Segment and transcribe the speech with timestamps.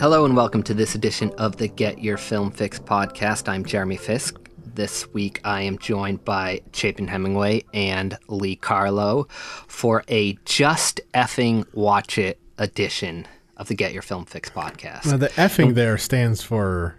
[0.00, 3.48] Hello and welcome to this edition of the Get Your Film Fix podcast.
[3.48, 4.36] I'm Jeremy Fisk.
[4.74, 9.24] This week I am joined by Chapin Hemingway and Lee Carlo
[9.66, 13.26] for a just effing watch it edition
[13.56, 15.06] of the Get Your Film Fix podcast.
[15.06, 16.96] Now the effing there stands for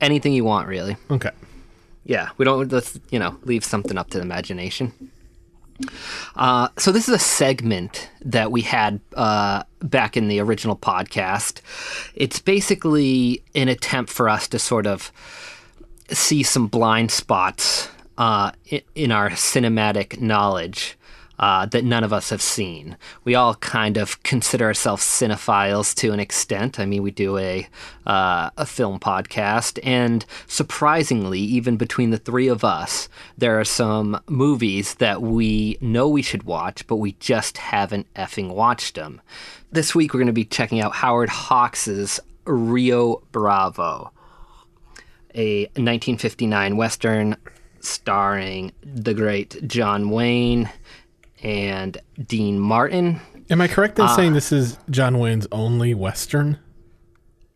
[0.00, 0.96] Anything you want, really.
[1.10, 1.30] okay.
[2.04, 5.11] Yeah, we don't let's you know leave something up to the imagination.
[6.36, 11.60] Uh, so this is a segment that we had uh, back in the original podcast.
[12.14, 15.12] It's basically an attempt for us to sort of
[16.08, 17.88] see some blind spots
[18.18, 20.96] uh, in, in our cinematic knowledge.
[21.42, 22.96] Uh, that none of us have seen.
[23.24, 26.78] We all kind of consider ourselves cinephiles to an extent.
[26.78, 27.66] I mean, we do a
[28.06, 34.22] uh, a film podcast, and surprisingly, even between the three of us, there are some
[34.28, 39.20] movies that we know we should watch, but we just haven't effing watched them.
[39.72, 44.12] This week, we're going to be checking out Howard Hawks's Rio Bravo,
[45.34, 47.36] a 1959 western
[47.80, 50.70] starring the great John Wayne
[51.42, 53.20] and Dean Martin.
[53.50, 56.58] Am I correct in saying this is John Wayne's only western?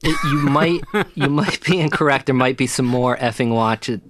[0.03, 0.83] It- you might
[1.15, 2.27] you might be incorrect.
[2.27, 4.03] There might be some more effing watch it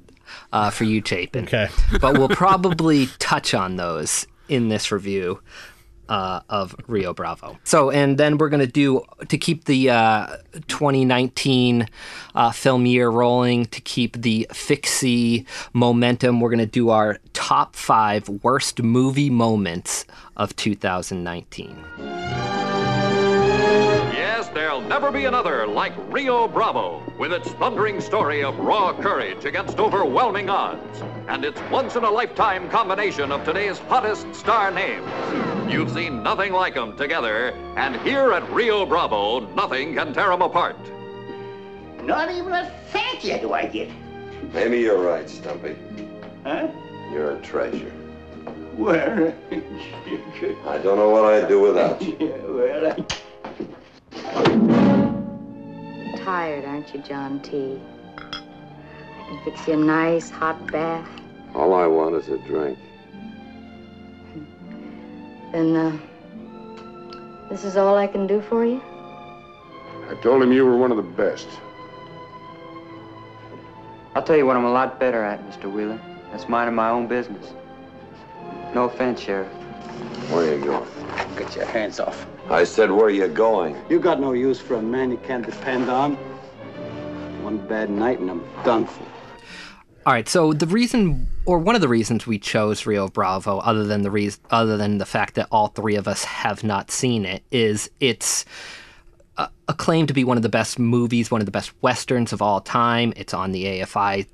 [0.53, 1.45] uh, for you, Chapin.
[1.45, 1.69] Okay.
[2.01, 5.41] but we'll probably touch on those in this review
[6.09, 7.59] uh, of Rio Bravo.
[7.65, 10.37] So, and then we're going to do to keep the uh,
[10.69, 11.89] 2019
[12.35, 16.41] uh, film year rolling, to keep the fixie momentum.
[16.41, 20.05] We're going to do our top five worst movie moments
[20.37, 22.46] of 2019.
[24.57, 29.45] Yes, there'll never be another like Rio Bravo, with its thundering story of raw courage
[29.45, 35.07] against overwhelming odds, and its once in a lifetime combination of today's hottest star names.
[35.71, 40.41] You've seen nothing like them together, and here at Rio Bravo, nothing can tear them
[40.41, 40.79] apart.
[42.03, 43.91] Not even a thank you do I get.
[44.55, 45.77] Maybe you're right, Stumpy.
[46.45, 46.69] Huh?
[47.13, 47.93] You're a treasure.
[48.73, 52.17] Well, I don't know what I'd do without you.
[52.49, 53.26] well, I...
[56.25, 57.81] Tired, aren't you, John T?
[58.19, 61.09] I can fix you a nice hot bath.
[61.55, 62.79] All I want is a drink.
[65.53, 65.99] Then, uh,
[67.49, 68.83] this is all I can do for you?
[70.11, 71.49] I told him you were one of the best.
[74.15, 75.73] I'll tell you what I'm a lot better at, Mr.
[75.73, 76.01] Wheeler.
[76.31, 77.53] That's minding my own business.
[78.75, 79.49] No offense, Sheriff.
[80.31, 80.89] Where are you going?
[81.37, 82.27] Get your hands off.
[82.49, 83.77] I said, where are you going?
[83.89, 86.15] You got no use for a man you can't depend on.
[87.43, 89.03] One bad night and I'm done for.
[90.07, 93.83] All right, so the reason, or one of the reasons we chose Rio Bravo, other
[93.83, 97.25] than the reason, other than the fact that all three of us have not seen
[97.25, 98.45] it, is it's
[99.37, 102.41] uh, acclaimed to be one of the best movies, one of the best westerns of
[102.41, 103.13] all time.
[103.17, 104.29] It's on the AFI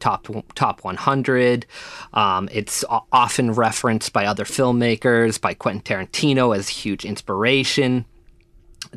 [0.00, 1.66] top top 100.
[2.12, 8.04] Um, it's often referenced by other filmmakers, by Quentin Tarantino as huge inspiration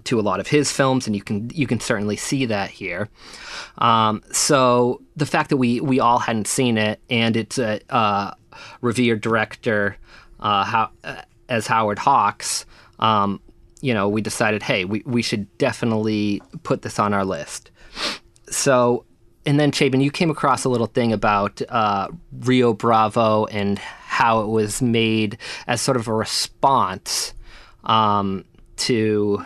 [0.04, 3.10] to a lot of his films, and you can you can certainly see that here.
[3.78, 8.34] Um, so the fact that we we all hadn't seen it, and it's a uh,
[8.82, 9.98] revered director
[10.40, 12.66] uh, how, uh, as Howard Hawks,
[13.00, 13.42] um,
[13.82, 17.72] you know, we decided, hey, we we should definitely put this on our list.
[18.50, 19.06] So.
[19.46, 22.10] And then Chapin, you came across a little thing about uh,
[22.42, 25.38] Rio Bravo and how it was made
[25.68, 27.34] as sort of a response
[27.84, 28.46] um,
[28.78, 29.44] to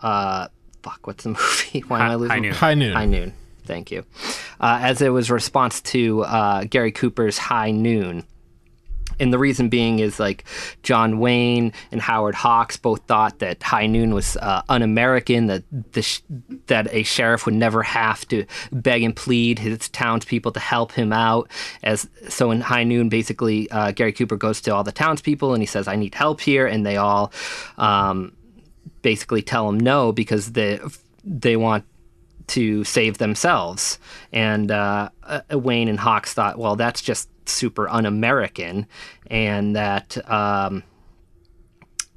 [0.00, 0.48] uh,
[0.82, 1.30] fuck, what's the
[1.74, 1.80] movie?
[1.86, 2.30] Why am I losing?
[2.30, 2.52] High Noon.
[2.54, 2.92] High noon.
[2.94, 3.34] High Noon.
[3.64, 4.04] Thank you.
[4.60, 8.24] Uh, as it was a response to uh, Gary Cooper's High Noon.
[9.20, 10.44] And the reason being is like
[10.82, 16.02] John Wayne and Howard Hawks both thought that High Noon was uh, un-American, that the
[16.02, 16.22] sh-
[16.66, 21.12] that a sheriff would never have to beg and plead his townspeople to help him
[21.12, 21.50] out.
[21.82, 25.62] As so in High Noon, basically uh, Gary Cooper goes to all the townspeople and
[25.62, 27.32] he says, "I need help here," and they all
[27.78, 28.32] um,
[29.02, 30.80] basically tell him no because they
[31.24, 31.84] they want
[32.50, 33.98] to save themselves.
[34.32, 38.86] And uh, uh, Wayne and Hawks thought, well, that's just super un-American,
[39.28, 40.84] and that um,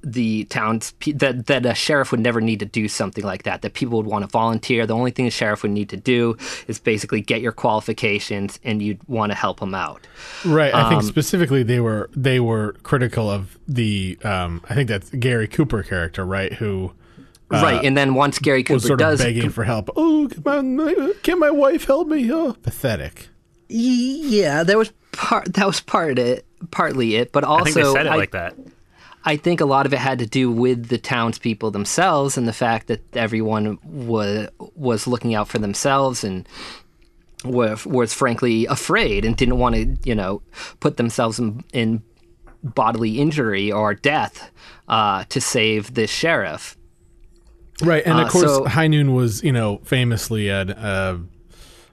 [0.04, 3.62] the towns that that a sheriff would never need to do something like that.
[3.62, 4.86] That people would want to volunteer.
[4.86, 6.38] The only thing a sheriff would need to do
[6.68, 10.06] is basically get your qualifications, and you'd want to help them out.
[10.46, 10.74] Right.
[10.74, 15.10] I think Um, specifically they were they were critical of the um I think that's
[15.12, 16.54] Gary Cooper character, right?
[16.54, 16.92] Who
[17.50, 19.90] right, and then once Gary Cooper was sort does of begging for help.
[19.96, 22.32] Oh, can my, my- can my wife help me?
[22.32, 23.30] Oh, pathetic.
[23.70, 27.94] Yeah, there was part that was part it, partly it, but also I think they
[27.94, 28.56] said it I, like that.
[29.26, 32.54] I think a lot of it had to do with the townspeople themselves and the
[32.54, 36.48] fact that everyone was was looking out for themselves and
[37.46, 40.42] was, was frankly afraid and didn't want to, you know,
[40.80, 42.02] put themselves in, in
[42.64, 44.52] bodily injury or death
[44.88, 46.78] uh, to save this sheriff.
[47.84, 51.18] Right, and of Uh, course, so- High Noon was you know famously a uh,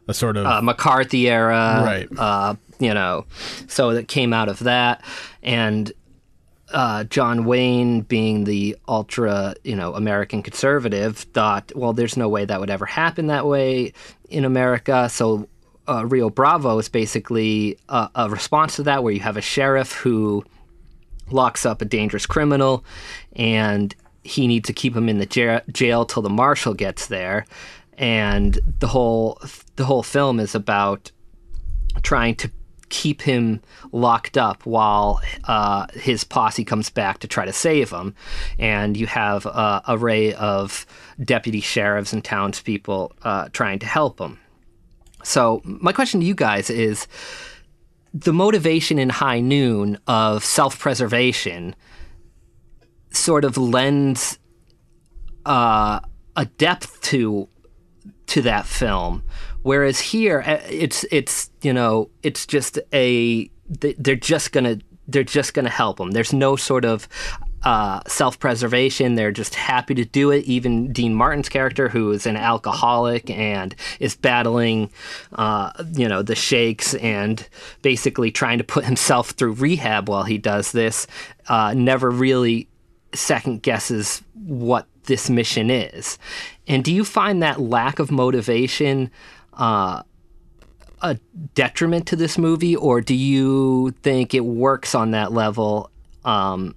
[0.08, 2.08] a sort of uh, McCarthy era, Right.
[2.16, 3.26] Uh, you know,
[3.68, 5.04] so that came out of that,
[5.42, 5.92] and
[6.72, 12.44] uh, John Wayne, being the ultra, you know, American conservative, thought, well, there's no way
[12.44, 13.92] that would ever happen that way
[14.28, 15.08] in America.
[15.08, 15.48] So
[15.88, 19.92] uh, Rio Bravo is basically a, a response to that, where you have a sheriff
[19.92, 20.44] who
[21.32, 22.84] locks up a dangerous criminal,
[23.34, 27.46] and he needs to keep him in the jail, till the marshal gets there,
[27.98, 29.40] and the whole
[29.76, 31.10] the whole film is about
[32.02, 32.50] trying to
[32.90, 33.62] keep him
[33.92, 38.14] locked up while uh, his posse comes back to try to save him.
[38.58, 40.84] And you have a array of
[41.24, 44.38] deputy sheriffs and townspeople uh, trying to help him.
[45.22, 47.06] So, my question to you guys is
[48.12, 51.76] the motivation in High Noon of self preservation
[53.12, 54.38] sort of lends
[55.46, 56.00] uh,
[56.36, 57.48] a depth to
[58.26, 59.22] to that film.
[59.62, 64.78] Whereas here uh, it's it's you know it's just a they- they're just gonna
[65.08, 67.08] they're just gonna help them there's no sort of
[67.62, 69.16] uh, self-preservation.
[69.16, 70.44] They're just happy to do it.
[70.44, 74.90] Even dean martin's character who is an alcoholic and is battling
[75.34, 77.46] uh, you know the shakes and
[77.82, 81.06] basically trying to put himself through rehab while he does this
[81.48, 82.66] uh, never really
[83.14, 86.18] second guesses what this mission is.
[86.66, 89.10] And do you find that lack of motivation
[89.54, 90.02] uh,
[91.02, 91.18] a
[91.54, 95.90] detriment to this movie, or do you think it works on that level,
[96.24, 96.74] um,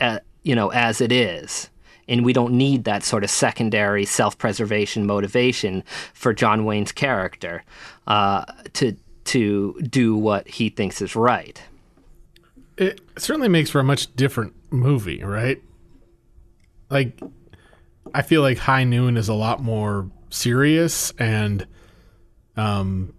[0.00, 1.68] at, you know, as it is?
[2.08, 7.62] And we don't need that sort of secondary self-preservation motivation for John Wayne's character
[8.06, 8.96] uh, to
[9.26, 11.62] to do what he thinks is right.
[12.80, 15.62] It certainly makes for a much different movie, right?
[16.88, 17.20] Like,
[18.14, 21.66] I feel like High Noon is a lot more serious and,
[22.56, 23.12] um,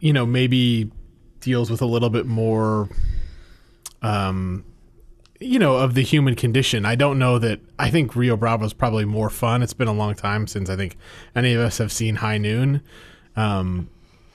[0.00, 0.90] you know, maybe
[1.38, 2.88] deals with a little bit more,
[4.02, 4.64] um,
[5.38, 6.84] you know, of the human condition.
[6.84, 7.60] I don't know that.
[7.78, 9.62] I think Rio Bravo is probably more fun.
[9.62, 10.96] It's been a long time since I think
[11.36, 12.82] any of us have seen High Noon.
[13.36, 13.88] Um,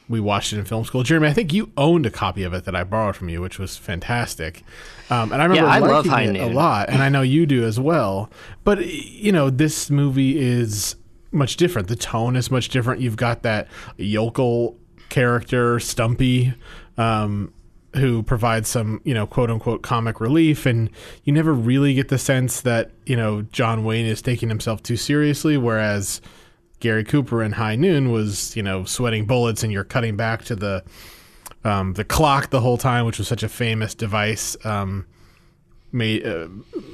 [0.10, 1.04] we watched it in film school.
[1.04, 3.60] Jeremy, I think you owned a copy of it that I borrowed from you, which
[3.60, 4.64] was fantastic.
[5.12, 7.22] Um, and I remember Yeah, I love liking High it a lot, and I know
[7.22, 8.30] you do as well.
[8.64, 10.96] But you know, this movie is
[11.32, 11.88] much different.
[11.88, 13.02] The tone is much different.
[13.02, 13.68] You've got that
[13.98, 14.78] yokel
[15.10, 16.54] character, Stumpy,
[16.98, 17.54] um,
[17.96, 20.90] who provides some, you know, quote unquote comic relief, and
[21.24, 24.98] you never really get the sense that you know John Wayne is taking himself too
[24.98, 26.20] seriously, whereas.
[26.80, 30.56] Gary Cooper in High Noon was, you know, sweating bullets, and you're cutting back to
[30.56, 30.84] the
[31.64, 35.06] um, the clock the whole time, which was such a famous device, um,
[35.92, 36.48] made uh,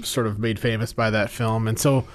[0.04, 1.68] sort of made famous by that film.
[1.68, 2.06] And so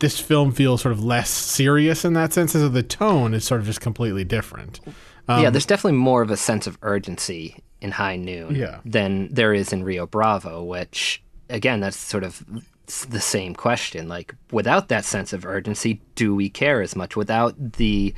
[0.00, 3.60] this film feels sort of less serious in that sense, so the tone is sort
[3.60, 4.80] of just completely different.
[5.28, 8.80] Um, yeah, there's definitely more of a sense of urgency in High Noon Yeah.
[8.84, 12.42] than there is in Rio Bravo, which, again, that's sort of
[12.88, 14.08] the same question.
[14.08, 17.16] Like, without that sense of urgency, do we care as much?
[17.16, 18.14] Without the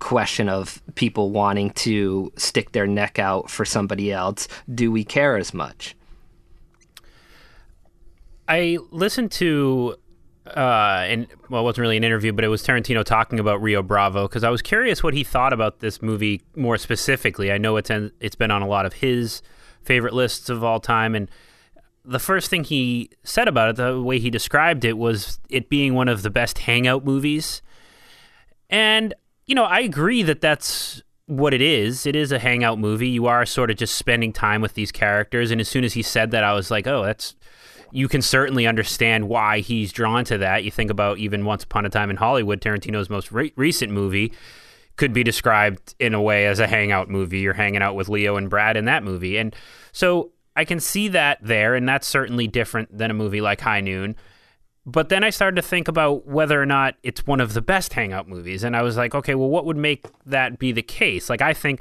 [0.00, 5.36] question of people wanting to stick their neck out for somebody else, do we care
[5.36, 5.94] as much?
[8.48, 9.96] I listened to,
[10.46, 13.82] uh, and well, it wasn't really an interview, but it was Tarantino talking about Rio
[13.82, 17.52] Bravo because I was curious what he thought about this movie more specifically.
[17.52, 19.42] I know it's en- it's been on a lot of his
[19.82, 21.30] favorite lists of all time, and
[22.08, 25.94] the first thing he said about it, the way he described it, was it being
[25.94, 27.60] one of the best hangout movies.
[28.70, 29.14] And,
[29.46, 32.06] you know, I agree that that's what it is.
[32.06, 33.08] It is a hangout movie.
[33.08, 35.50] You are sort of just spending time with these characters.
[35.50, 37.36] And as soon as he said that, I was like, oh, that's.
[37.90, 40.62] You can certainly understand why he's drawn to that.
[40.62, 44.34] You think about even Once Upon a Time in Hollywood, Tarantino's most re- recent movie
[44.96, 47.38] could be described in a way as a hangout movie.
[47.38, 49.38] You're hanging out with Leo and Brad in that movie.
[49.38, 49.56] And
[49.92, 53.80] so I can see that there, and that's certainly different than a movie like High
[53.80, 54.16] Noon.
[54.84, 57.92] But then I started to think about whether or not it's one of the best
[57.92, 58.64] hangout movies.
[58.64, 61.30] And I was like, okay, well, what would make that be the case?
[61.30, 61.80] Like, I think,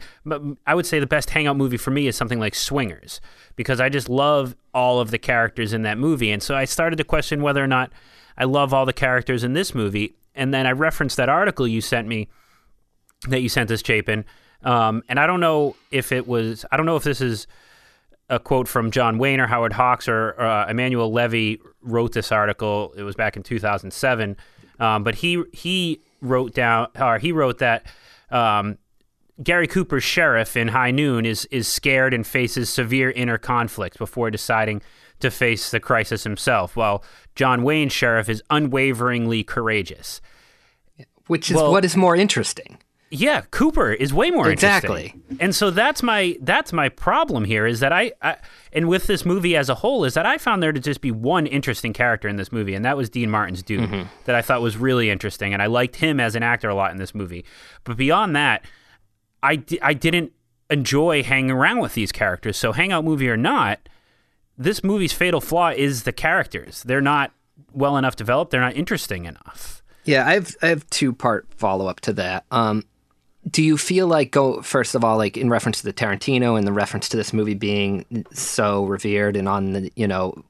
[0.67, 3.19] I would say the best hangout movie for me is something like Swingers,
[3.55, 6.29] because I just love all of the characters in that movie.
[6.29, 7.91] And so I started to question whether or not
[8.37, 10.15] I love all the characters in this movie.
[10.35, 12.27] And then I referenced that article you sent me
[13.27, 14.23] that you sent us, Chapin.
[14.61, 17.47] Um, and I don't know if it was, I don't know if this is
[18.29, 22.93] a quote from John Wayne or Howard Hawks or uh, Emanuel Levy wrote this article.
[22.97, 24.37] It was back in 2007,
[24.79, 27.85] um, but he he wrote down or he wrote that.
[28.29, 28.77] Um,
[29.41, 34.31] Gary Cooper's sheriff in High Noon is is scared and faces severe inner conflicts before
[34.31, 34.81] deciding
[35.19, 37.03] to face the crisis himself, while
[37.35, 40.21] John Wayne's sheriff is unwaveringly courageous.
[41.27, 42.77] Which is Well- what is more interesting.
[43.09, 44.95] Yeah, Cooper is way more interesting.
[44.97, 45.37] Exactly.
[45.39, 48.35] And so that's my that's my problem here is that I, I
[48.73, 51.11] and with this movie as a whole is that I found there to just be
[51.11, 54.61] one interesting character in this movie and that was Dean Martin's dude that I thought
[54.61, 57.45] was really interesting and I liked him as an actor a lot in this movie.
[57.85, 58.65] But beyond that,
[59.41, 60.33] I di- I didn't
[60.69, 62.57] enjoy hanging around with these characters.
[62.57, 63.87] So hangout movie or not,
[64.57, 66.83] this movie's fatal flaw is the characters.
[66.83, 67.31] They're not
[67.71, 69.81] well enough developed, they're not interesting enough.
[70.03, 72.45] Yeah, I have I have two part follow up to that.
[72.51, 72.83] Um,
[73.49, 76.67] do you feel like go first of all, like in reference to the Tarantino and
[76.67, 80.43] the reference to this movie being so revered and on the you know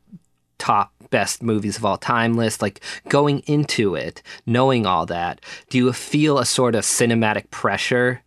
[0.58, 5.39] top best movies of all time list, like going into it, knowing all that,
[5.70, 8.22] do you feel a sort of cinematic pressure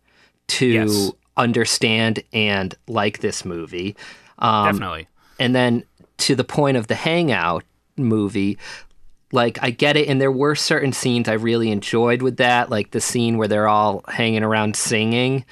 [0.47, 1.11] to Yes.
[1.37, 3.95] understand and like this movie?
[4.39, 5.07] Um, Definitely.
[5.39, 5.83] and then
[6.19, 7.63] to the point of the hangout
[7.97, 8.57] movie
[9.31, 12.91] like i get it and there were certain scenes i really enjoyed with that like
[12.91, 15.45] the scene where they're all hanging around singing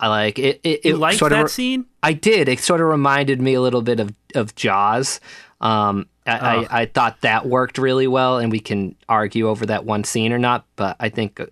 [0.00, 1.86] i like it it, You it liked that of scene?
[2.02, 5.20] i did it sort of reminded me a little bit of of jaws
[5.60, 6.66] um I, Oh.
[6.70, 10.32] I, I thought that worked really well and we can argue over that one scene
[10.32, 11.46] or not but i think uh,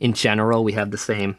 [0.00, 1.36] in general we have the same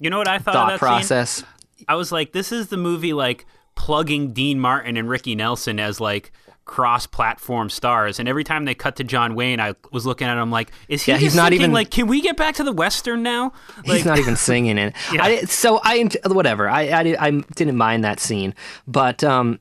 [0.00, 0.88] You know what I thought thought of that scene?
[0.98, 1.44] process
[1.86, 3.46] I was like, this is the movie like
[3.76, 6.32] plugging Dean Martin and Ricky Nelson as like
[6.68, 10.52] cross-platform stars, and every time they cut to John Wayne, I was looking at him
[10.52, 12.72] like, is he Yeah, he's not thinking, even- like, can we get back to the
[12.72, 13.52] western now?
[13.86, 14.94] Like, he's not even singing it.
[15.12, 15.24] Yeah.
[15.24, 16.68] I, so I whatever.
[16.68, 18.54] I, I I didn't mind that scene,
[18.86, 19.58] but um,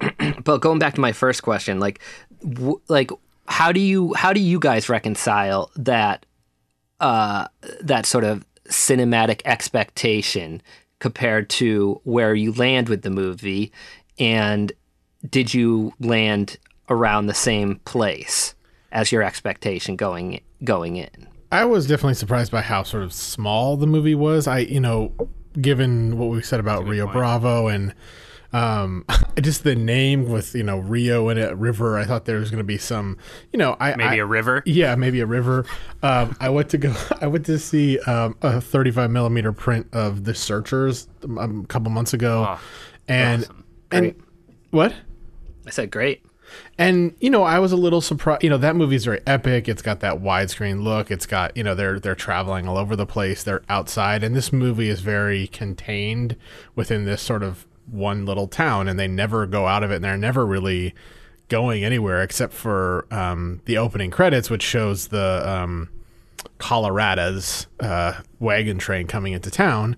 [0.44, 2.00] but going back to my first question, like
[2.48, 3.10] w- like
[3.48, 6.24] how do you how do you guys reconcile that
[7.00, 7.48] uh
[7.80, 10.62] that sort of cinematic expectation
[11.00, 13.72] compared to where you land with the movie,
[14.18, 14.70] and
[15.28, 16.56] did you land
[16.88, 18.54] around the same place
[18.92, 21.28] as your expectation going going in?
[21.52, 24.46] I was definitely surprised by how sort of small the movie was.
[24.46, 25.12] I, you know,
[25.60, 27.92] given what we said about Rio Bravo and
[28.52, 29.04] um,
[29.40, 31.98] just the name with you know Rio in it, river.
[31.98, 33.16] I thought there was going to be some,
[33.52, 34.62] you know, I maybe I- a river.
[34.64, 35.66] Yeah, maybe a river.
[36.02, 36.94] Um, I went to go.
[37.20, 41.90] I went to see um, a 35 millimeter print of The Searchers um, a couple
[41.90, 42.60] months ago, Oh,
[43.08, 43.64] and awesome.
[43.92, 44.14] and
[44.70, 44.94] what?
[45.70, 46.24] I said great.
[46.78, 48.42] And you know, I was a little surprised.
[48.42, 49.68] You know, that movie's very epic.
[49.68, 51.12] It's got that widescreen look.
[51.12, 53.44] It's got you know they're they're traveling all over the place.
[53.44, 56.34] They're outside, and this movie is very contained
[56.74, 59.96] within this sort of one little town, and they never go out of it.
[59.96, 60.92] And they're never really
[61.48, 65.88] going anywhere except for um, the opening credits, which shows the um,
[66.58, 69.94] Colorado's uh, wagon train coming into town.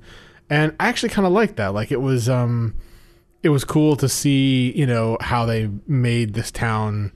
[0.51, 1.69] And I actually kind of liked that.
[1.69, 2.29] Like it was.
[2.29, 2.75] Um,
[3.43, 7.13] it was cool to see, you know, how they made this town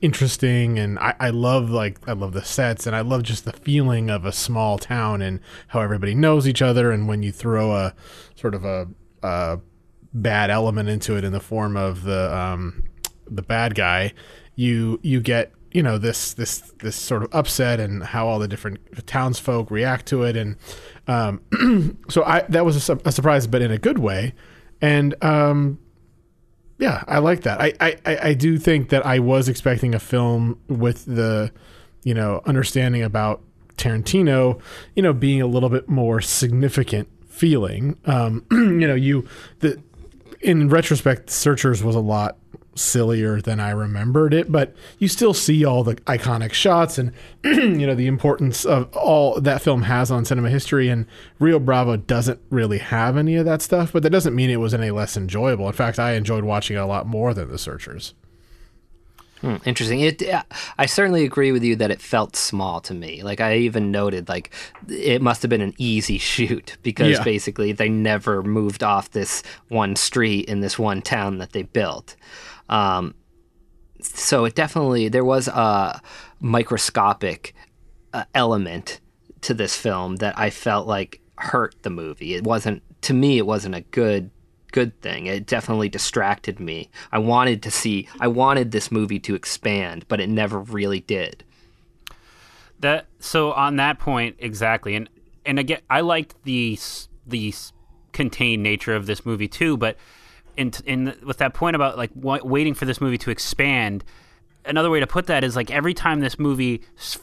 [0.00, 0.78] interesting.
[0.78, 4.10] And I, I love like I love the sets and I love just the feeling
[4.10, 6.90] of a small town and how everybody knows each other.
[6.90, 7.94] And when you throw a
[8.34, 8.88] sort of a,
[9.22, 9.60] a
[10.12, 12.82] bad element into it in the form of the um,
[13.28, 14.12] the bad guy,
[14.56, 18.48] you you get you know this this this sort of upset and how all the
[18.48, 20.36] different townsfolk react to it.
[20.36, 20.56] And
[21.06, 24.34] um, so I that was a, su- a surprise but in a good way
[24.82, 25.78] and um,
[26.78, 27.60] yeah, I like that.
[27.60, 31.52] I, I, I do think that I was expecting a film with the,
[32.02, 33.40] you know, understanding about
[33.76, 34.60] Tarantino,
[34.96, 37.96] you know, being a little bit more significant feeling.
[38.04, 39.28] Um, you know, you
[39.60, 39.80] the
[40.40, 42.36] in retrospect, Searchers was a lot
[42.74, 47.12] sillier than I remembered it, but you still see all the iconic shots and
[47.44, 50.88] you know the importance of all that film has on cinema history.
[50.88, 51.06] And
[51.38, 54.74] Rio Bravo doesn't really have any of that stuff, but that doesn't mean it was
[54.74, 55.66] any less enjoyable.
[55.66, 58.14] In fact, I enjoyed watching it a lot more than The Searchers.
[59.40, 59.98] Hmm, interesting.
[60.00, 60.22] It.
[60.78, 63.24] I certainly agree with you that it felt small to me.
[63.24, 64.54] Like I even noted, like
[64.88, 67.24] it must have been an easy shoot because Yeah.
[67.24, 72.14] basically they never moved off this one street in this one town that they built.
[72.72, 73.14] Um,
[74.00, 76.00] so it definitely there was a
[76.40, 77.54] microscopic
[78.14, 79.00] uh, element
[79.42, 82.34] to this film that I felt like hurt the movie.
[82.34, 83.36] It wasn't to me.
[83.36, 84.30] It wasn't a good
[84.72, 85.26] good thing.
[85.26, 86.88] It definitely distracted me.
[87.12, 88.08] I wanted to see.
[88.20, 91.44] I wanted this movie to expand, but it never really did.
[92.80, 95.10] That so on that point exactly, and
[95.44, 96.78] and again, I liked the
[97.26, 97.54] the
[98.12, 99.76] contained nature of this movie too.
[99.76, 99.98] But
[100.56, 104.04] in in with that point about like wa- waiting for this movie to expand.
[104.64, 106.82] Another way to put that is like every time this movie,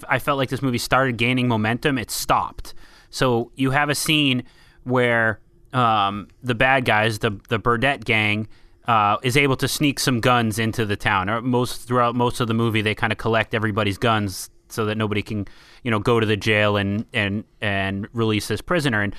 [0.10, 2.74] I felt like this movie started gaining momentum, it stopped.
[3.10, 4.44] So you have a scene
[4.84, 5.40] where
[5.72, 8.48] um, the bad guys, the the Burdett gang,
[8.88, 11.30] uh, is able to sneak some guns into the town.
[11.30, 14.98] Or most throughout most of the movie, they kind of collect everybody's guns so that
[14.98, 15.48] nobody can,
[15.84, 19.02] you know, go to the jail and and and release this prisoner.
[19.02, 19.16] And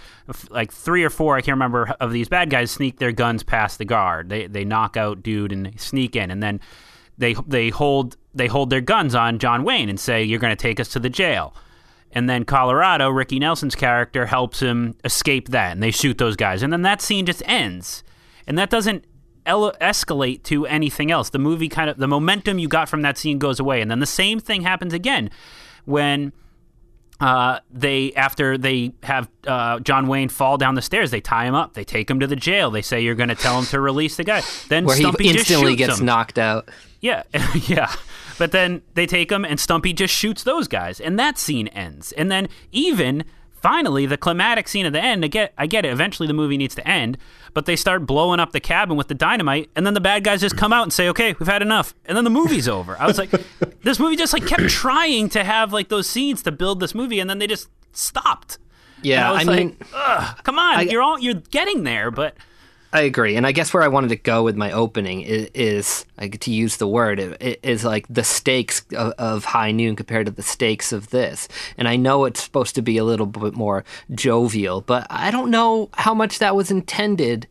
[0.51, 3.79] like three or four, I can't remember, of these bad guys sneak their guns past
[3.79, 4.29] the guard.
[4.29, 6.61] They they knock out dude and sneak in, and then
[7.19, 10.63] they they hold they hold their guns on John Wayne and say, "You're going to
[10.63, 11.55] take us to the jail."
[12.13, 16.63] And then Colorado, Ricky Nelson's character helps him escape that, and they shoot those guys.
[16.63, 18.03] And then that scene just ends,
[18.47, 19.05] and that doesn't
[19.47, 21.31] ele- escalate to anything else.
[21.31, 24.01] The movie kind of the momentum you got from that scene goes away, and then
[24.01, 25.31] the same thing happens again
[25.85, 26.33] when
[27.21, 31.55] uh, they after they have uh, John Wayne fall down the stairs, they tie him
[31.55, 32.71] up, they take him to the jail.
[32.71, 34.43] They say you're going to tell him to release the guy.
[34.69, 36.07] Then Where Stumpy he instantly gets him.
[36.07, 36.71] knocked out.
[37.01, 37.25] Yeah,
[37.67, 37.93] yeah.
[38.39, 42.13] But then they take him, and Stumpy just shoots those guys, and that scene ends.
[42.13, 43.25] And then even
[43.63, 45.25] finally, the climatic scene at the end.
[45.25, 45.93] I get, I get it.
[45.93, 47.19] Eventually, the movie needs to end,
[47.55, 50.41] but they start blowing up the cabin with the dynamite, and then the bad guys
[50.41, 52.97] just come out and say, "Okay, we've had enough," and then the movie's over.
[53.01, 53.31] I was like,
[53.83, 57.21] this movie just like kept trying to have like those scenes to build this movie,
[57.21, 58.59] and then they just stopped.
[59.03, 61.85] Yeah, And I was I like, mean- Ugh, come on, I- you're all you're getting
[61.85, 62.35] there, but
[62.93, 66.07] I agree, and I guess where I wanted to go with my opening is, is
[66.21, 70.33] like to use the word is like the stakes of, of High Noon compared to
[70.33, 71.47] the stakes of this.
[71.77, 75.53] And I know it's supposed to be a little bit more jovial, but I don't
[75.53, 77.47] know how much that was intended.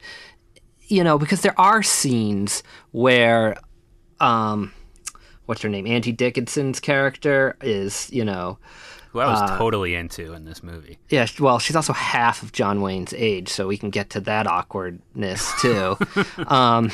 [0.82, 3.56] You know, because there are scenes where,
[4.20, 4.74] um,
[5.46, 8.58] what's her name, Angie Dickinson's character is, you know,
[9.12, 11.00] who I was Uh, totally into in this movie.
[11.10, 14.46] yeah, well, she's also half of John Wayne's age, so we can get to that
[14.48, 15.98] awkwardness too.
[16.48, 16.92] um,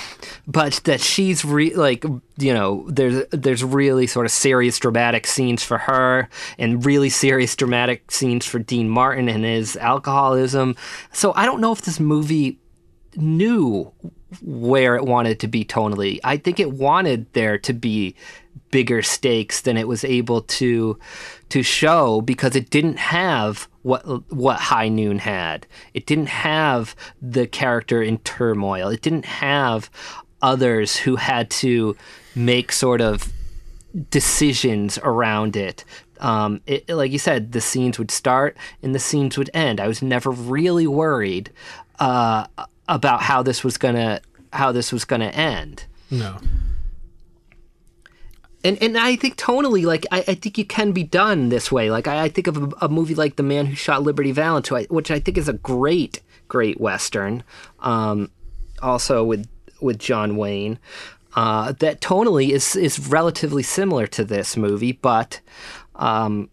[0.47, 2.03] but that she's re- like,
[2.37, 7.55] you know, there's there's really sort of serious dramatic scenes for her, and really serious
[7.55, 10.75] dramatic scenes for Dean Martin and his alcoholism.
[11.11, 12.59] So I don't know if this movie
[13.17, 13.91] knew
[14.41, 16.19] where it wanted to be tonally.
[16.23, 18.15] I think it wanted there to be
[18.71, 20.99] bigger stakes than it was able to
[21.49, 25.67] to show because it didn't have what what High Noon had.
[25.93, 28.89] It didn't have the character in turmoil.
[28.89, 29.89] It didn't have
[30.41, 31.95] others who had to
[32.35, 33.31] make sort of
[34.09, 35.85] decisions around it.
[36.19, 39.79] Um, it, like you said, the scenes would start and the scenes would end.
[39.79, 41.51] I was never really worried
[41.99, 42.47] uh,
[42.87, 44.21] about how this was gonna
[44.53, 45.85] how this was gonna end.
[46.09, 46.37] No.
[48.65, 51.91] And and I think tonally, like I, I think you can be done this way.
[51.91, 54.71] Like I, I think of a, a movie like The Man Who Shot Liberty Valance,
[54.89, 57.43] which I think is a great, great western.
[57.79, 58.31] Um,
[58.81, 59.47] also with
[59.81, 60.79] with John Wayne,
[61.35, 65.41] uh, that tonally is is relatively similar to this movie, but
[65.95, 66.49] um,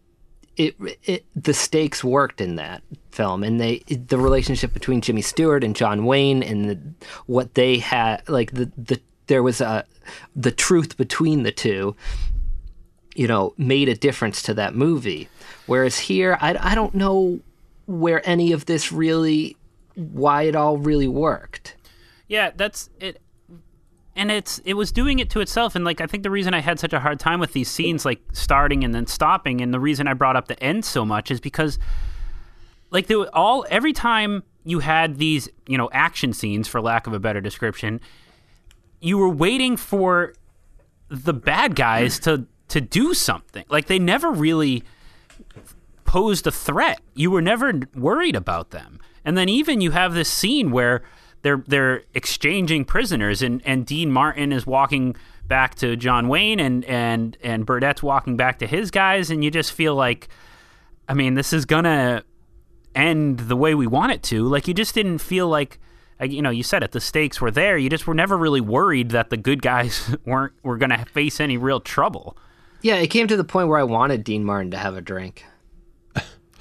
[0.57, 5.65] it, it the stakes worked in that film, and they the relationship between Jimmy Stewart
[5.65, 6.79] and John Wayne, and the,
[7.25, 9.01] what they had, like the the
[9.33, 9.87] there was a
[10.37, 11.97] the truth between the two,
[13.15, 15.27] you know, made a difference to that movie.
[15.65, 17.41] Whereas here, I I don't know
[17.87, 19.57] where any of this really,
[19.95, 21.77] why it all really worked.
[22.29, 23.23] Yeah, that's it.
[24.15, 26.61] And it's it was doing it to itself, and like I think the reason I
[26.61, 29.81] had such a hard time with these scenes, like starting and then stopping, and the
[29.81, 31.79] reason I brought up the end so much is because,
[32.91, 37.07] like, they were all every time you had these, you know, action scenes, for lack
[37.07, 37.99] of a better description,
[39.03, 40.33] you were waiting for
[41.09, 43.65] the bad guys to to do something.
[43.69, 44.85] Like they never really
[46.05, 47.01] posed a threat.
[47.15, 49.01] You were never worried about them.
[49.25, 51.03] And then even you have this scene where
[51.43, 56.85] they're they're exchanging prisoners and, and Dean Martin is walking back to John Wayne and,
[56.85, 60.29] and and Burdett's walking back to his guys and you just feel like
[61.09, 62.23] I mean this is gonna
[62.95, 64.47] end the way we want it to.
[64.47, 65.79] Like you just didn't feel like like,
[66.23, 66.93] Uh, you know, you said it.
[66.93, 67.77] The stakes were there.
[67.77, 71.41] You just were never really worried that the good guys weren't were going to face
[71.41, 72.37] any real trouble.
[72.83, 75.45] Yeah, it came to the point where I wanted Dean Martin to have a drink.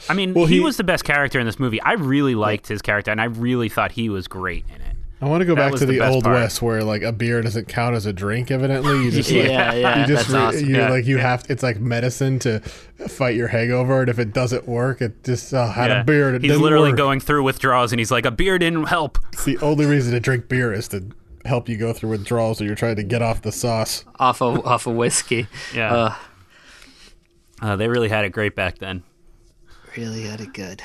[0.10, 1.80] I mean, Well, he, he- was the best character in this movie.
[1.82, 4.90] I really liked his character, and I really thought he was great in it.
[5.22, 6.34] I want to go That back to the the, old part.
[6.36, 8.50] west where like a beer doesn't count as a drink.
[8.50, 10.68] Evidently, you just like, Yeah, yeah, you just that's awesome.
[10.70, 10.90] you Yeah.
[10.90, 14.68] like you have to, it's like medicine to fight your hangover, and if it doesn't
[14.68, 16.34] work, it just uh, had a beer.
[16.36, 16.98] It he's literally work.
[16.98, 20.20] going through withdrawals, and he's like, "A beer didn't help." It's The only reason to
[20.20, 21.04] drink beer is to
[21.46, 24.04] help you go through withdrawals, or you're trying to get off the sauce.
[24.20, 25.46] off of off of whiskey.
[25.76, 25.94] Yeah.
[25.94, 26.16] Uh,
[27.62, 29.04] Uh, they really had it great back then.
[29.96, 30.82] really had it good.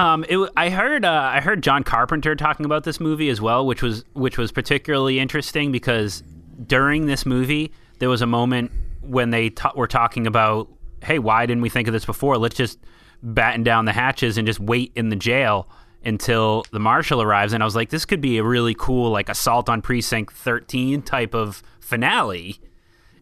[0.00, 3.66] Um, it, I heard uh, I heard John Carpenter talking about this movie as well,
[3.66, 6.22] which was which was particularly interesting because
[6.66, 10.70] during this movie there was a moment when they were talking about,
[11.02, 12.38] hey, why didn't we think of this before?
[12.38, 12.78] Let's just
[13.22, 15.68] batten down the hatches and just wait in the jail
[16.02, 17.52] until the marshal arrives.
[17.52, 21.02] And I was like, this could be a really cool like assault on precinct thirteen
[21.02, 22.58] type of finale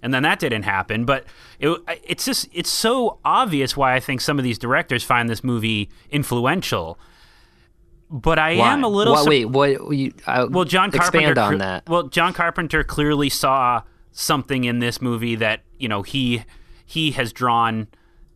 [0.03, 1.05] and then that didn't happen.
[1.05, 1.25] But
[1.59, 5.43] it, it's just it's so obvious why I think some of these directors find this
[5.45, 6.99] movie influential.
[8.11, 8.73] But I Why?
[8.73, 9.95] am a little Why- sup- wait, what?
[9.95, 11.87] You, uh, well, John Carpenter expand on that.
[11.89, 13.83] Well, John Carpenter clearly saw
[14.13, 16.45] something in this movie that you know he
[16.87, 17.87] he has drawn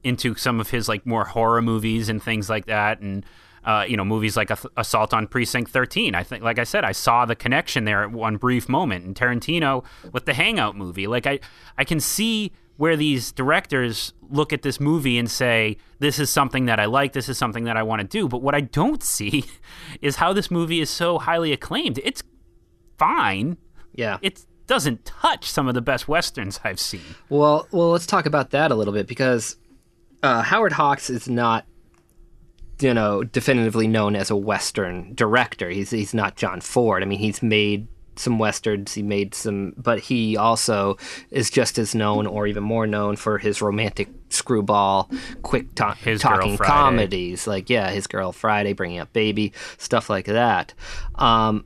[0.04, 3.24] into some of his like more horror movies and things like that, and
[3.64, 6.14] uh, you know movies like Assault on Precinct Thirteen.
[6.14, 9.04] I think, like I said, I saw the connection there at one brief moment.
[9.04, 11.40] And Tarantino with the Hangout movie, like I
[11.76, 16.64] I can see where these directors look at this movie and say, this is something
[16.64, 18.28] that I like, this is something that I want to do.
[18.28, 19.44] But what I don't see
[20.00, 22.00] is how this movie is so highly acclaimed.
[22.02, 22.22] It's
[22.98, 23.58] fine.
[23.94, 24.18] Yeah.
[24.22, 27.02] It doesn't touch some of the best westerns I've seen.
[27.28, 29.56] Well, well, let's talk about that a little bit because
[30.22, 31.66] uh, Howard Hawks is not,
[32.82, 35.70] you know, definitively known as a Western director.
[35.70, 37.02] He's he's not John Ford.
[37.02, 38.94] I mean, he's made some westerns.
[38.94, 40.96] He made some, but he also
[41.30, 45.10] is just as known, or even more known, for his romantic screwball,
[45.42, 46.18] quick talking
[46.58, 50.74] comedies, like yeah, his girl Friday, bringing up baby, stuff like that.
[51.16, 51.64] Um,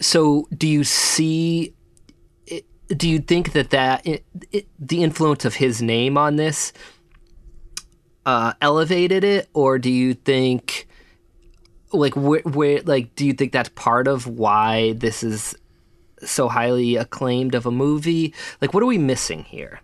[0.00, 1.74] so, do you see?
[2.88, 6.72] do you think that that it, it, the influence of his name on this
[8.26, 10.86] uh, elevated it, or do you think
[11.92, 15.54] like where, where like do you think that's part of why this is
[16.22, 18.34] so highly acclaimed of a movie?
[18.60, 19.80] Like, what are we missing here?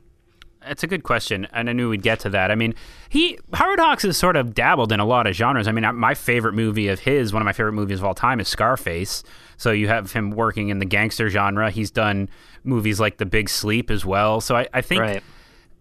[0.66, 2.50] That's a good question, and I knew we'd get to that.
[2.50, 2.74] I mean,
[3.08, 5.66] he Howard Hawks has sort of dabbled in a lot of genres.
[5.66, 8.40] I mean, my favorite movie of his, one of my favorite movies of all time,
[8.40, 9.22] is Scarface.
[9.56, 11.70] So you have him working in the gangster genre.
[11.70, 12.28] He's done
[12.62, 14.40] movies like The Big Sleep as well.
[14.40, 15.22] So I, I think, Right.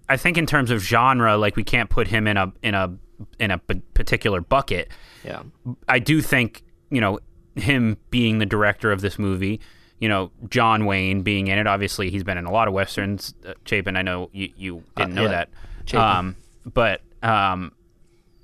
[0.09, 2.95] I think in terms of genre, like we can't put him in a in a
[3.39, 4.89] in a p- particular bucket.
[5.23, 5.43] Yeah.
[5.87, 7.19] I do think you know
[7.55, 9.59] him being the director of this movie.
[9.99, 11.67] You know, John Wayne being in it.
[11.67, 13.33] Obviously, he's been in a lot of westerns.
[13.45, 15.45] Uh, Chapin, I know you, you didn't know yeah.
[15.91, 15.95] that.
[15.95, 17.73] Um, but um,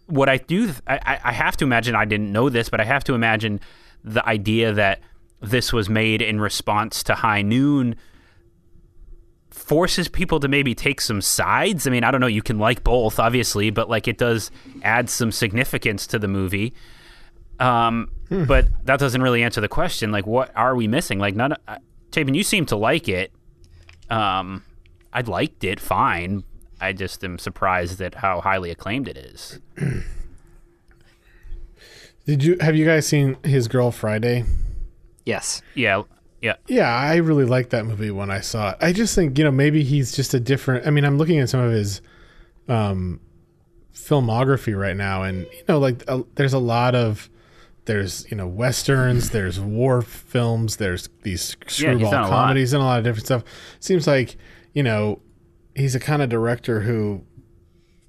[0.08, 1.96] what I do, I, I- I have to imagine.
[1.96, 3.62] I didn't know this, but I have to imagine
[4.04, 5.00] the idea that
[5.42, 7.96] this was made in response to High Noon
[9.66, 11.88] forces people to maybe take some sides.
[11.88, 12.28] I mean, I don't know.
[12.28, 14.52] You can like both, obviously, but like it does
[14.84, 16.74] add some significance to the movie.
[17.60, 20.12] Um, but that doesn't really answer the question.
[20.12, 21.18] Like, what are we missing?
[21.20, 21.54] Like, none.
[21.68, 21.78] Uh,
[22.14, 23.32] Chapin, you seem to like it.
[24.10, 24.64] Um,
[25.12, 26.44] I liked it fine.
[26.80, 29.60] I just am surprised at how highly acclaimed it is.
[32.26, 34.46] Did you have you guys seen his girl Friday?
[35.26, 35.62] Yes.
[35.74, 36.04] Yeah,
[36.46, 36.56] yeah.
[36.68, 38.78] Yeah, I really liked that movie when I saw it.
[38.80, 41.50] I just think, you know, maybe he's just a different I mean, I'm looking at
[41.50, 42.02] some of his
[42.68, 43.20] um
[43.94, 47.30] filmography right now and you know, like uh, there's a lot of
[47.86, 53.00] there's, you know, westerns, there's war films, there's these screwball a comedies and a lot
[53.00, 53.44] of different stuff.
[53.80, 54.38] Seems like,
[54.74, 55.20] you know,
[55.76, 57.24] he's a kind of director who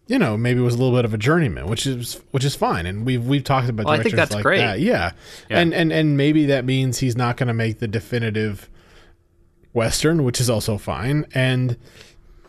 [0.09, 2.87] you know, maybe was a little bit of a journeyman, which is which is fine,
[2.87, 4.59] and we've we've talked about Well, I think directors that's like great.
[4.59, 4.81] that.
[4.81, 5.13] Yeah.
[5.51, 8.69] and and and maybe that means he's not going to make the definitive
[9.73, 11.77] western, which is also fine, and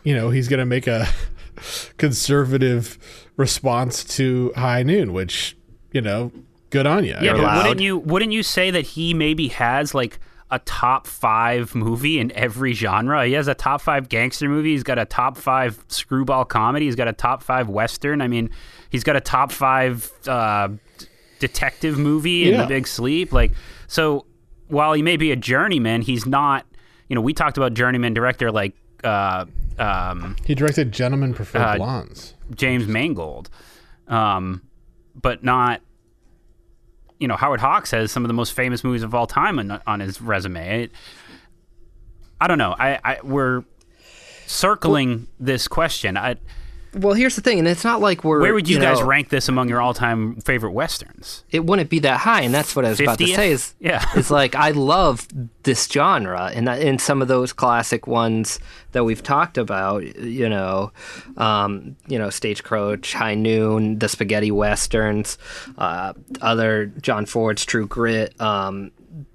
[0.04, 1.08] you know he's going to make a
[1.96, 2.98] conservative
[3.36, 5.56] response to High Noon, which
[5.92, 6.30] you know,
[6.70, 7.16] good on you.
[7.20, 10.18] Yeah, but wouldn't you wouldn't you say that he maybe has like
[10.50, 13.26] a top five movie in every genre?
[13.26, 14.72] He has a top five gangster movie.
[14.72, 16.86] He's got a top five screwball comedy.
[16.86, 18.20] He's got a top five western.
[18.22, 18.50] I mean,
[18.90, 20.68] he's got a top five uh,
[21.38, 22.62] detective movie in Yeah.
[22.62, 23.32] The Big Sleep.
[23.32, 23.52] Like,
[23.86, 24.24] so
[24.68, 26.64] while he may be a journeyman, he's not.
[27.08, 29.46] You know, we talked about journeyman director like uh,
[29.78, 32.34] um, He directed Gentlemen Prefer Uh, Blondes.
[32.54, 33.48] James Mangold,
[34.08, 34.62] um,
[35.20, 35.80] but not.
[37.18, 39.80] You know, Howard Hawks has some of the most famous movies of all time on,
[39.86, 40.88] on his resume.
[42.40, 42.74] I don't know.
[42.78, 43.64] I, I we're
[44.46, 46.16] circling this question.
[46.16, 46.36] I,
[46.98, 48.40] Well, here's the thing, and it's not like we're.
[48.40, 51.44] where would you, guys know, rank this among your all-time favorite westerns?
[51.50, 53.50] It wouldn't be that high, and that's what I was about to say.
[53.52, 54.04] Is Yeah.
[54.16, 55.26] is like I love
[55.62, 58.58] this genre, and in some of those classic ones
[58.92, 60.92] that we've talked about, you know,
[61.36, 65.38] um, you know, Stagecoach, High Noon, the spaghetti westerns,
[65.76, 68.38] uh, other John Ford's True Grit.
[68.40, 68.90] Um,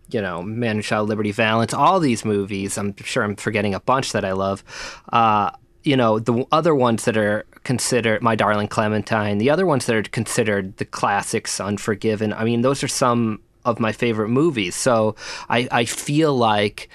[0.09, 2.77] you know, Man Who Shot Liberty Valance, all these movies.
[2.77, 4.63] I'm sure I'm forgetting a bunch that I love.
[5.11, 5.49] Uh,
[5.83, 9.95] you know the other ones that are considered my darling clementine the other ones that
[9.95, 15.15] are considered the classics unforgiven i mean those are some of my favorite movies so
[15.49, 16.89] i i feel like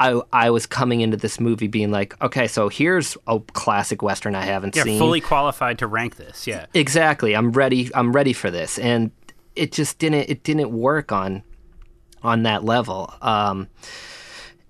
[0.00, 4.36] I, I was coming into this movie being like, okay, so here's a classic western
[4.36, 4.96] I haven't You're seen.
[4.96, 6.46] fully qualified to rank this.
[6.46, 6.66] Yeah.
[6.72, 7.34] Exactly.
[7.34, 7.90] I'm ready.
[7.96, 9.10] I'm ready for this, and
[9.56, 10.30] it just didn't.
[10.30, 11.42] It didn't work on
[12.22, 13.12] on that level.
[13.20, 13.66] Um,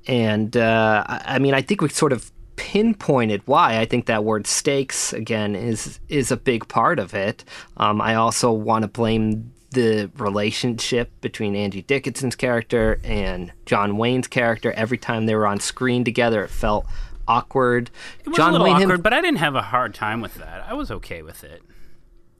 [0.06, 3.78] and uh, I I mean, I think we sort of pinpointed why.
[3.78, 7.44] I think that word stakes again is is a big part of it.
[7.78, 14.26] Um, I also want to blame the relationship between Angie Dickinson's character and John Wayne's
[14.26, 14.72] character.
[14.72, 16.86] Every time they were on screen together, it felt
[17.26, 17.90] awkward.
[18.24, 20.20] It was John a little Wayne awkward, him- but I didn't have a hard time
[20.20, 20.64] with that.
[20.68, 21.62] I was okay with it.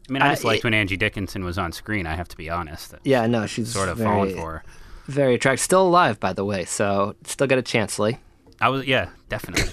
[0.09, 2.07] I mean, I Uh, just liked it- when Angie Dickinson was on screen.
[2.07, 2.95] I have to be honest.
[3.05, 4.63] yeah, no, she's sort of very, falling for her.
[5.07, 5.61] Very attractive.
[5.61, 6.65] Still alive, by the way.
[6.65, 8.17] So still got a chance, Lee.
[8.61, 9.71] I was, yeah, definitely.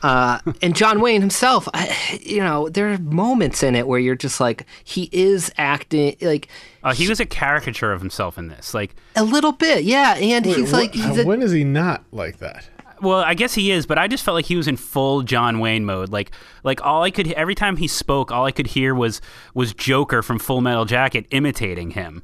[0.00, 4.14] Uh, and John Wayne himself, I, you know, there are moments in it where you're
[4.14, 6.46] just like, he is acting like
[6.84, 8.74] Uh, he was a caricature of himself in this.
[8.74, 10.14] Like, a little bit, yeah.
[10.14, 12.68] And Wait, he's what- like, he's a, when is he not like that?
[13.02, 15.58] well, I guess he is, but I just felt like he was in full John
[15.58, 16.10] Wayne mode.
[16.10, 16.30] Like,
[16.62, 19.20] like all I could every time he spoke, all I could hear was
[19.52, 22.22] was Joker from Full Metal Jacket imitating him.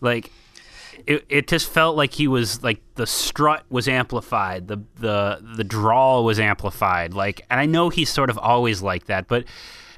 [0.00, 0.30] Like,
[1.06, 5.64] it, it just felt like he was like the strut was amplified, the the the
[5.64, 7.14] drawl was amplified.
[7.14, 9.44] Like, and I know he's sort of always like that, but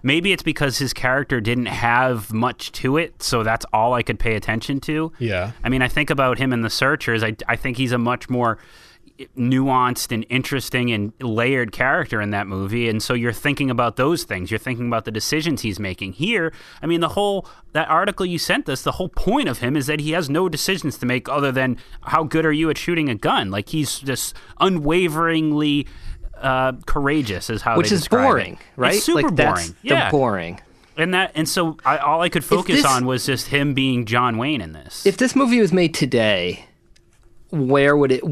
[0.03, 4.19] maybe it's because his character didn't have much to it, so that's all I could
[4.19, 5.13] pay attention to.
[5.19, 5.53] Yeah.
[5.65, 7.23] I mean, I think about him in The Searchers.
[7.23, 8.59] I, I think he's a much more
[9.37, 12.89] nuanced and interesting and layered character in that movie.
[12.89, 14.51] And so you're thinking about those things.
[14.51, 16.13] You're thinking about the decisions he's making.
[16.13, 16.53] Here,
[16.83, 19.87] I mean, the whole, that article you sent us, the whole point of him is
[19.87, 23.09] that he has no decisions to make other than how good are you at shooting
[23.09, 23.51] a gun?
[23.51, 25.87] Like he's just unwaveringly
[26.37, 28.61] uh, courageous, is how which is boring, it.
[28.77, 28.95] right?
[28.95, 29.77] It's super like that's boring.
[29.83, 30.11] Yeah.
[30.11, 30.61] boring.
[30.97, 34.05] And that, and so I, all I could focus this- on was just him being
[34.05, 35.07] John Wayne in this.
[35.07, 36.67] If this movie was made today,
[37.51, 38.23] where would it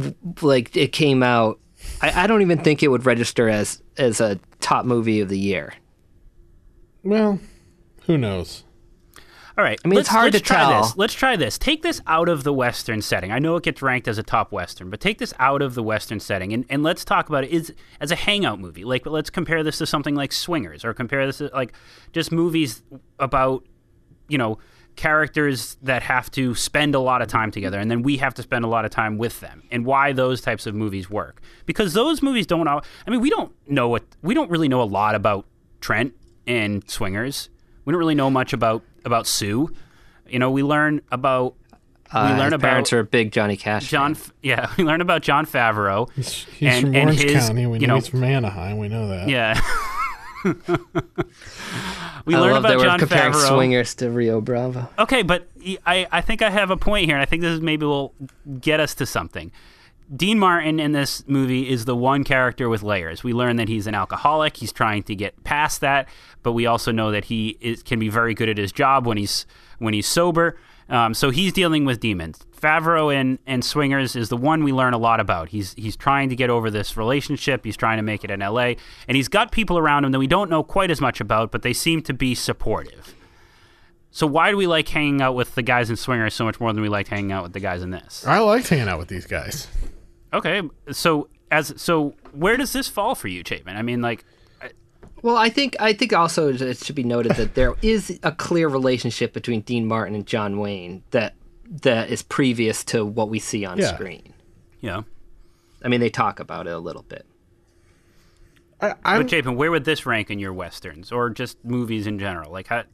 [0.43, 1.59] like it came out?
[2.01, 5.39] I, I don't even think it would register as as a top movie of the
[5.39, 5.75] year.
[7.03, 7.39] Well,
[8.03, 8.65] who knows?
[9.59, 9.81] All right.
[9.85, 10.83] I mean, it's let's- hard let's to try tell.
[10.83, 10.97] This.
[10.99, 11.57] Let's try this.
[11.57, 13.33] Take this out of the Western setting.
[13.33, 15.83] I know it gets ranked as a top Western, but take this out of the
[15.83, 18.85] Western setting and, and let's talk about it is as a hangout movie.
[18.85, 21.73] Like, let's compare this to something like Swingers or compare this to like
[22.13, 22.83] just movies
[23.19, 23.65] about,
[24.29, 24.59] you know,
[24.97, 28.43] characters that have to spend a lot of time together and then we have to
[28.43, 31.41] spend a lot of time with them and why those types of movies work.
[31.67, 34.81] Because those movies don't, al- I mean, we don't know what, we don't really know
[34.83, 35.47] a lot about
[35.81, 36.15] Trent
[36.47, 37.51] and Swingers.
[37.85, 39.69] We don't really know much about about Sue.
[40.29, 41.55] You know, we learn about
[42.13, 43.89] we Uh, learn his about parents are a big Johnny Cash.
[43.89, 44.15] John.
[44.15, 44.33] fan.
[44.43, 46.11] Yeah, we learn about Jon Favreau.
[46.15, 47.67] He's and, from and Orange his, County.
[47.67, 48.79] We you know, know, he's from Anaheim.
[48.79, 49.29] We know that.
[49.29, 49.61] yeah.
[52.25, 53.49] we I learn love about John comparing Favreau.
[53.49, 54.89] swingers to Rio Bravo.
[54.99, 55.49] Okay, but
[55.85, 58.15] I, I think I have a point here, and I think this is maybe will
[58.61, 59.53] get us to something.
[60.15, 63.25] Dean Martin in this movie is the one character with layers.
[63.25, 64.57] We learn that he's an alcoholic.
[64.57, 66.09] He's trying to get past that,
[66.45, 69.17] but we also know that he is, can be very good at his job when
[69.17, 69.47] he's
[69.79, 70.57] when he's sober.
[70.89, 72.41] Um, so he's dealing with demons.
[72.61, 75.49] Favreau and, and Swingers is the one we learn a lot about.
[75.49, 77.65] He's he's trying to get over this relationship.
[77.65, 78.77] He's trying to make it in L.A.
[79.09, 81.63] and he's got people around him that we don't know quite as much about, but
[81.63, 83.15] they seem to be supportive.
[84.11, 86.73] So why do we like hanging out with the guys in Swingers so much more
[86.73, 88.27] than we like hanging out with the guys in this?
[88.27, 89.69] I liked hanging out with these guys.
[90.33, 93.77] Okay, so as so where does this fall for you, Chapin?
[93.77, 94.25] I mean, like,
[95.27, 98.69] Well, I think I think also it should be noted that there is a clear
[98.69, 101.35] relationship between Dean Martin and John Wayne that
[101.83, 103.93] that is previous to what we see on Yeah.
[103.93, 104.35] screen.
[104.81, 105.03] Yeah.
[105.83, 107.27] I mean, they talk about it a little bit.
[108.81, 112.21] I, I'm, but Chapin, where would this rank in your westerns or just movies in
[112.21, 112.53] general?
[112.53, 112.85] Like, how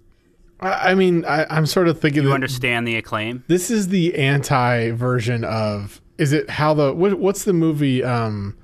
[0.59, 3.45] I I mean, I, I'm sort of thinking you that understand the acclaim?
[3.47, 6.01] this is the anti version of.
[6.17, 8.03] Is it how the what, what's the movie?
[8.03, 8.57] Um,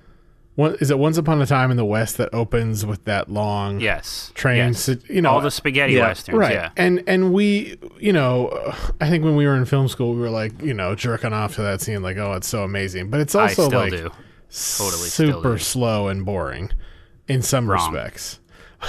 [0.58, 0.98] what is it?
[0.98, 4.56] Once Upon a Time in the West that opens with that long Yes, train.
[4.56, 4.80] yes.
[4.80, 6.36] sit- you know, all the spaghetti Yeah, westerns.
[6.36, 6.52] right?
[6.52, 10.14] Yeah, And and we, you know, uh, I think when we were in film school,
[10.14, 13.08] we were like, you know, jerking off to that scene, like, oh, it's so amazing.
[13.08, 14.10] But it's I also still like do.
[14.50, 15.58] Totally still super do.
[15.58, 16.72] slow and boring
[17.28, 17.92] in some Wrong.
[17.92, 18.40] respects.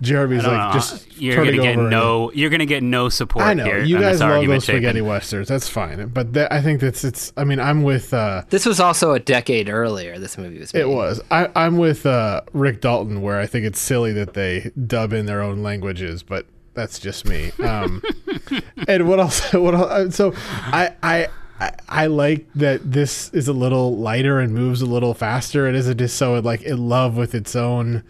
[0.00, 0.70] Jeremy's like know.
[0.72, 2.30] just you're gonna get over and- no.
[2.32, 3.44] You're gonna get no support.
[3.44, 5.06] I know here you guys love argument, those spaghetti Chapin.
[5.08, 5.48] westerns.
[5.48, 7.32] That's fine, but that, I think that's it's.
[7.36, 8.14] I mean, I'm with.
[8.14, 10.18] uh This was also a decade earlier.
[10.18, 10.72] This movie was.
[10.72, 10.80] Made.
[10.80, 11.20] It was.
[11.30, 15.26] I, I'm with uh Rick Dalton, where I think it's silly that they dub in
[15.26, 17.52] their own languages, but that's just me.
[17.58, 18.02] Um,
[18.88, 19.52] and what else?
[19.52, 19.90] What else?
[19.90, 24.82] uh, So I I I, I like that this is a little lighter and moves
[24.82, 25.66] a little faster.
[25.66, 28.02] It isn't just so like in love with its own,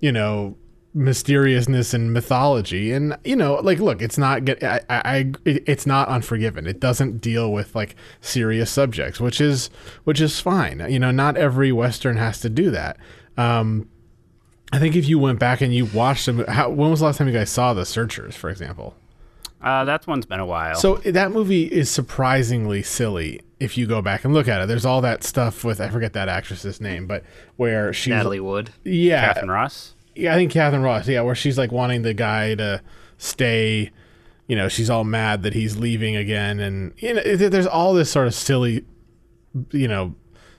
[0.00, 0.56] you know,
[0.94, 2.92] mysteriousness and mythology.
[2.92, 4.62] And you know, like, look, it's not get.
[4.62, 6.66] I, I, it's not Unforgiven.
[6.66, 9.70] It doesn't deal with like serious subjects, which is
[10.04, 10.84] which is fine.
[10.88, 12.98] You know, not every western has to do that.
[13.36, 13.88] Um,
[14.72, 17.18] I think if you went back and you watched them, how, when was the last
[17.18, 18.94] time you guys saw The Searchers, for example?
[19.60, 20.74] Uh, that one's been a while.
[20.74, 24.66] So that movie is surprisingly silly if you go back and look at it.
[24.66, 27.22] There's all that stuff with I forget that actress's name, but
[27.56, 28.70] where she Natalie Wood.
[28.82, 29.94] yeah, Katharine Ross.
[30.14, 32.82] Yeah, I think Katharine Ross, yeah, where she's like wanting the guy to
[33.18, 33.90] stay.
[34.46, 38.10] You know, she's all mad that he's leaving again, and you know, there's all this
[38.10, 38.84] sort of silly,
[39.70, 40.14] you know,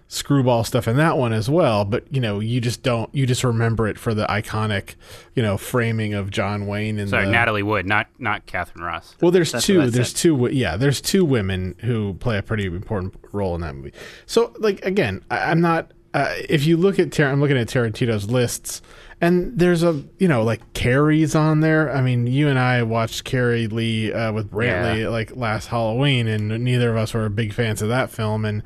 [0.07, 1.85] screwball stuff in that one as well.
[1.85, 4.95] But you know, you just don't, you just remember it for the iconic,
[5.35, 9.15] you know, framing of John Wayne and Sorry, the, Natalie Wood, not not Katharine Ross.
[9.21, 9.89] well, there's That's two.
[9.89, 10.17] There's said.
[10.17, 10.49] two.
[10.51, 13.93] Yeah, there's two women who play a pretty important role in that movie.
[14.25, 15.91] So, like again, I, I'm not.
[16.13, 18.81] Uh, if you look at, Tar- I'm looking at Tarantino's lists,
[19.19, 21.91] and there's a, you know, like Carrie's on there.
[21.91, 25.09] I mean, you and I watched Carrie Lee uh, with Brantley Yeah.
[25.09, 28.45] like last Halloween, and neither of us were big fans of that film.
[28.45, 28.61] And,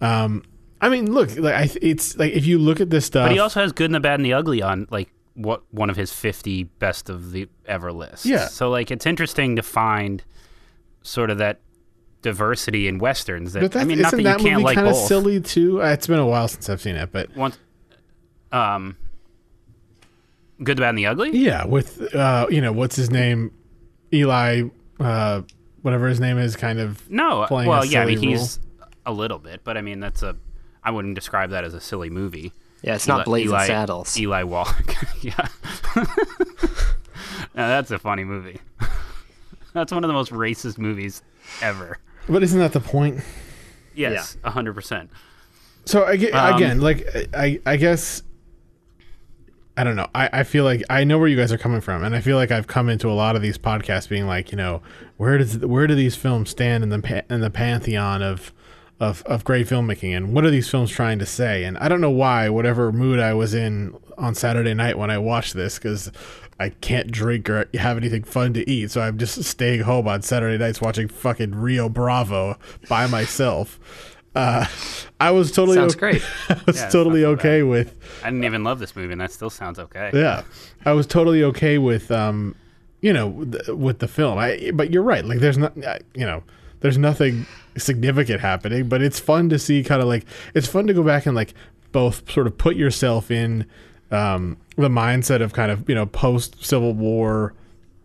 [0.00, 0.42] um,
[0.80, 3.38] I mean, look, like I, it's like if you look at this stuff, But he
[3.40, 6.12] also has Good and the Bad and the Ugly on like what one of his
[6.12, 8.24] 50 best of the ever lists.
[8.26, 8.46] Yeah.
[8.48, 10.22] So like it's interesting to find
[11.02, 11.60] sort of that
[12.26, 14.64] diversity in westerns that but that, I mean not isn't that that you can't movie
[14.64, 15.80] like kind of silly too?
[15.80, 17.56] Uh, It's been a while since I've seen it, but Once
[18.50, 18.96] um
[20.62, 21.36] Good, the Bad and the Ugly?
[21.36, 23.52] Yeah, with uh, you know what's his name,
[24.12, 24.62] Eli,
[24.98, 25.42] uh,
[25.82, 28.30] whatever his name is, kind of No, uh, playing well, a yeah, I silly mean
[28.30, 28.58] he's
[29.04, 30.36] a little bit, but I mean that's a
[30.82, 32.52] I wouldn't describe that as a silly movie.
[32.82, 34.18] Yeah, it's not Blazing Eli, Saddles.
[34.18, 34.94] Eli Wallach.
[35.22, 35.48] yeah.
[37.54, 38.60] now that's a funny movie.
[39.72, 41.22] that's one of the most racist movies
[41.60, 41.98] ever.
[42.28, 43.20] But isn't that the point?
[43.94, 45.10] Yes, a hundred percent.
[45.84, 48.22] So I get, Um, again, like I, I guess,
[49.76, 50.08] I don't know.
[50.14, 52.36] I, I feel like I know where you guys are coming from, and I feel
[52.36, 54.82] like I've come into a lot of these podcasts being like, you know,
[55.16, 58.52] where does where do these films stand in the in the pantheon of
[58.98, 61.64] of of great filmmaking, and what are these films trying to say?
[61.64, 65.18] And I don't know why, whatever mood I was in on Saturday night when I
[65.18, 66.10] watched this, because.
[66.58, 70.22] I can't drink or have anything fun to eat, so I'm just staying home on
[70.22, 73.78] Saturday nights watching fucking Rio Bravo by myself.
[74.34, 74.66] Uh,
[75.20, 76.22] I was totally Sounds o- great.
[76.48, 79.50] I was Yeah, totally okay with I didn't even love this movie, and that still
[79.50, 80.10] sounds okay.
[80.12, 80.42] yeah.
[80.84, 82.54] I was totally okay with um,
[83.00, 84.38] you know, th- with the film.
[84.38, 85.24] I but you're right.
[85.24, 86.42] Like there's not uh, you know,
[86.80, 87.46] there's nothing
[87.78, 91.24] significant happening, but it's fun to see kind of like it's fun to go back
[91.26, 91.54] and like
[91.92, 93.64] both sort of put yourself in
[94.10, 97.54] um the mindset of kind of, you know, post Civil War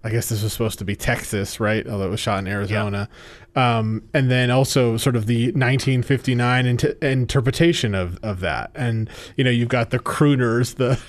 [0.04, 1.88] I guess this was supposed to be Texas, right?
[1.88, 3.08] Although it was shot in Arizona.
[3.56, 8.72] Um, and then also sort of the 1959 int- interpretation of, of that.
[8.74, 11.00] And, you know, you've got the crooners, the,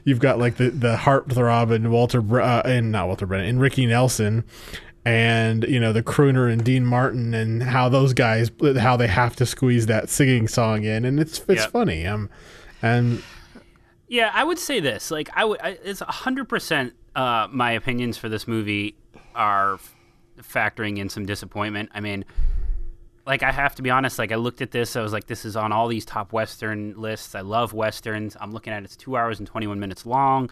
[0.04, 3.60] you've got like the, the heartthrob and Walter, Bre- uh, and not Walter Brennan, and
[3.60, 4.42] Ricky Nelson.
[5.04, 9.36] And, you know, the crooner and Dean Martin and how those guys, how they have
[9.36, 11.04] to squeeze that singing song in.
[11.04, 11.70] And it's, it's Yep.
[11.70, 12.04] funny.
[12.04, 12.28] Um,
[12.82, 13.22] and
[14.10, 15.12] Yeah, I would say this.
[15.12, 15.60] Like, I would.
[15.62, 16.94] It's hundred percent.
[17.14, 18.96] Uh, my opinions for this movie
[19.36, 19.94] are f-
[20.42, 21.90] factoring in some disappointment.
[21.94, 22.24] I mean,
[23.24, 24.18] like, I have to be honest.
[24.18, 24.96] Like, I looked at this.
[24.96, 27.36] I was like, this is on all these top Western lists.
[27.36, 28.36] I love westerns.
[28.40, 30.50] I'm looking at it, it's two hours and twenty one minutes long.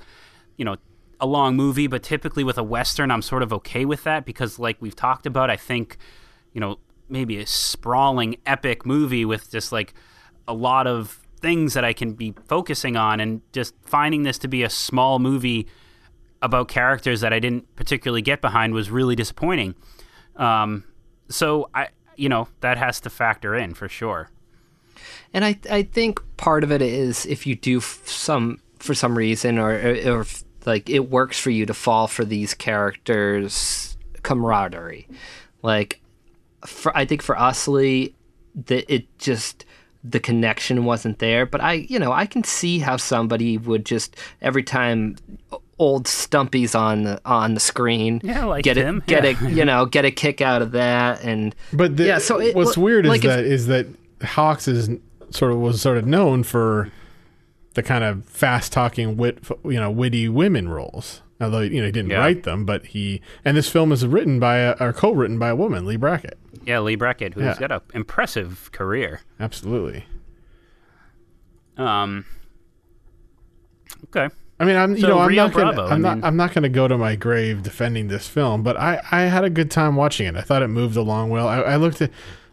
[0.56, 0.76] You know,
[1.18, 4.60] a long movie, but typically with a western, I'm sort of okay with that because,
[4.60, 5.96] like we've talked about, I think,
[6.52, 9.94] you know, maybe a sprawling epic movie with just like
[10.46, 14.48] a lot of things that I can be focusing on, and just finding this to
[14.48, 15.66] be a small movie
[16.40, 19.74] about characters that I didn't particularly get behind was really disappointing.
[20.37, 20.85] Um,
[21.29, 24.31] so I, you know, that has to factor in for sure.
[25.33, 29.59] And I I think part of it is if you do some for some reason
[29.59, 29.72] or
[30.07, 30.27] or
[30.64, 35.09] like it works for you to fall for these characters camaraderie.
[35.62, 36.01] Like
[36.66, 38.14] for I think for Usley
[38.66, 39.64] that it just
[40.04, 44.16] the connection wasn't there, but I you know, I can see how somebody would just
[44.40, 45.16] every time
[45.78, 49.46] old Stumpy's on the on the screen Yeah, like get him, it get yeah.
[49.48, 52.55] a you know, get a kick out of that and But the, yeah, so it,
[52.57, 53.86] what's well, weird like is if- that is that
[54.22, 54.90] Hawks is
[55.30, 56.90] sort of was sort of known for
[57.74, 61.22] the kind of fast talking wit you know witty women roles.
[61.40, 62.18] Although you know he didn't Yeah.
[62.18, 65.55] write them, but he and this film is written by a, or co-written by a
[65.57, 66.36] woman, Leigh Brackett.
[66.64, 67.56] Yeah, Leigh Brackett, who's Yeah.
[67.59, 69.20] got an impressive career.
[69.40, 70.04] Absolutely.
[71.76, 72.24] Um,
[74.14, 74.34] okay.
[74.61, 76.36] I mean, I'm you So know I'm Rio not gonna, Bravo, I'm I not I'm
[76.36, 79.50] not going to go to my grave defending this film, but I I had a
[79.50, 80.34] good time watching it.
[80.36, 81.46] I thought it moved along well.
[81.46, 82.11] I, I looked at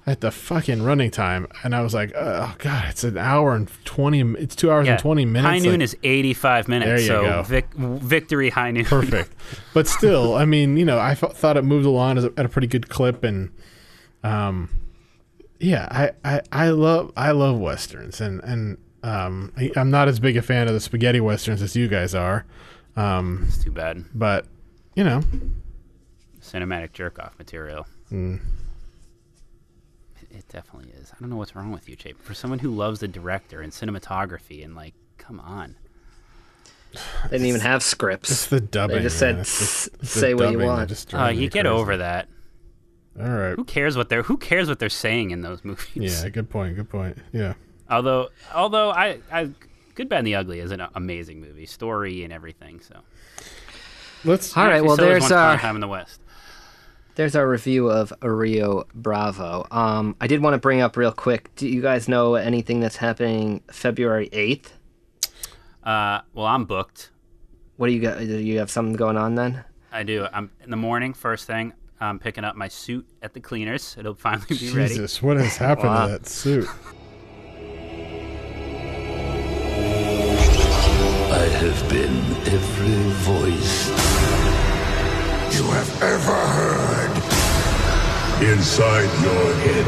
[0.08, 3.68] at the fucking running time, and I was like, oh god, it's an hour and
[3.86, 4.22] twenty.
[4.40, 4.94] It's two hours Yeah.
[4.94, 5.50] and twenty minutes.
[5.50, 6.90] High noon like- is 85 minutes.
[6.90, 7.42] There you so go.
[7.42, 8.86] Vic, victory high noon.
[8.86, 9.32] perfect.
[9.74, 12.88] but still, I mean, you know, I thought it moved along at a pretty good
[12.88, 13.50] clip, and
[14.26, 14.70] um,
[15.60, 20.20] yeah, I, I, I love I love westerns, and and um, I, I'm not as
[20.20, 22.46] big a fan of the spaghetti westerns as you guys are,
[22.96, 24.04] um, It's too bad.
[24.14, 24.46] but
[24.96, 25.22] you know,
[26.42, 27.88] Cinematic jerk off material.
[28.12, 28.40] Mm.
[30.22, 31.12] It- It definitely is.
[31.12, 32.22] I don't know what's wrong with you, Chapin.
[32.22, 35.76] For someone who loves the director and cinematography and like, come on.
[36.94, 38.30] They didn't even have scripts.
[38.32, 38.98] it's the dubbing.
[38.98, 41.40] They just said, It's "S- the- it's say what you dubbing that want." Uh, you
[41.42, 41.68] me get crazy.
[41.68, 42.28] over that.
[43.20, 43.56] All right.
[43.56, 46.24] Who cares what they're Who cares what they're saying in those movies?
[46.24, 46.76] Yeah, good point.
[46.76, 47.18] Good point.
[47.32, 47.54] Yeah.
[47.90, 49.50] Although, although I, I,
[49.94, 52.82] Good, Bad, and the Ugly is an amazing movie, story and everything.
[52.82, 53.00] So,
[54.26, 54.56] Let's.
[54.58, 56.20] All right, Actually, well, so there's Once Upon a our time in the West.
[57.16, 59.66] there's our review of Rio Bravo.
[59.72, 61.56] Um, I did want to bring up real quick.
[61.56, 64.74] Do you guys know anything that's happening February eighth?
[65.84, 67.12] Uh, well, I'm booked.
[67.78, 68.18] What do you got?
[68.18, 69.64] Do you have something going on then?
[69.92, 70.28] I do.
[70.34, 71.14] I'm in the morning.
[71.14, 73.96] First thing, I'm picking up my suit at the cleaners.
[73.98, 74.90] It'll finally be ready.
[74.96, 76.06] Jesus, what has happened Wow.
[76.08, 76.68] to that suit?
[81.32, 82.18] I have been
[82.54, 83.90] every voice
[85.58, 87.16] You have ever heard
[88.52, 89.86] inside your head.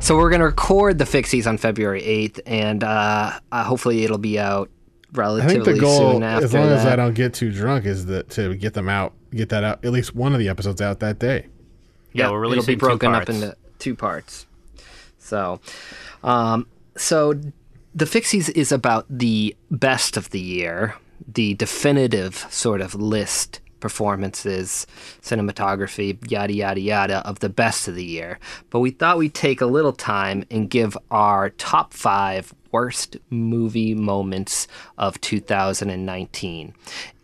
[0.00, 4.38] So we're gonna record the Fixies on February eighth, and uh, uh, hopefully it'll be
[4.38, 4.70] out
[5.14, 6.78] I relatively think the goal, soon after as long that.
[6.78, 9.84] as I don't get too drunk, is that to get them out, get that out,
[9.84, 11.46] at least one of the episodes out that day.
[12.12, 14.46] Yeah, Yep, we're it'll releasing be two broken up into two parts.
[15.18, 15.60] So,
[16.24, 17.34] um, so
[17.94, 20.96] the Fixies is about the best of the year,
[21.28, 24.86] the definitive sort of list performances,
[25.22, 28.38] cinematography, yada yada yada of the best of the year.
[28.70, 33.94] But we thought we'd take a little time and give our top five worst movie
[33.94, 36.74] moments of 2019.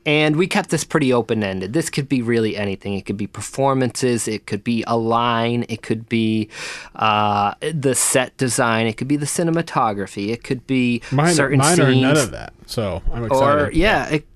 [0.04, 1.72] And we kept this pretty open ended.
[1.72, 2.94] This could be really anything.
[2.94, 6.48] It could be performances, it could be a line, it could be
[6.94, 11.74] uh, the set design, it could be the cinematography, it could be Mine, certain mine
[11.76, 11.88] scenes.
[11.88, 12.52] are none of that.
[12.66, 13.62] So I'm excited.
[13.68, 14.26] Or, yeah, it,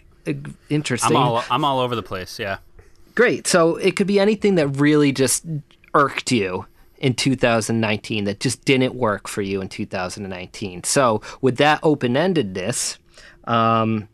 [0.69, 1.17] interesting.
[1.17, 2.39] I'm all I'm all over the place.
[2.39, 2.59] Yeah.
[3.15, 3.47] Great.
[3.47, 5.45] So it could be anything that really just
[5.95, 6.67] irked you
[6.99, 10.85] in 2019 that just didn't work for you in 2019.
[10.85, 12.99] So with that open endedness,
[13.45, 14.09] um,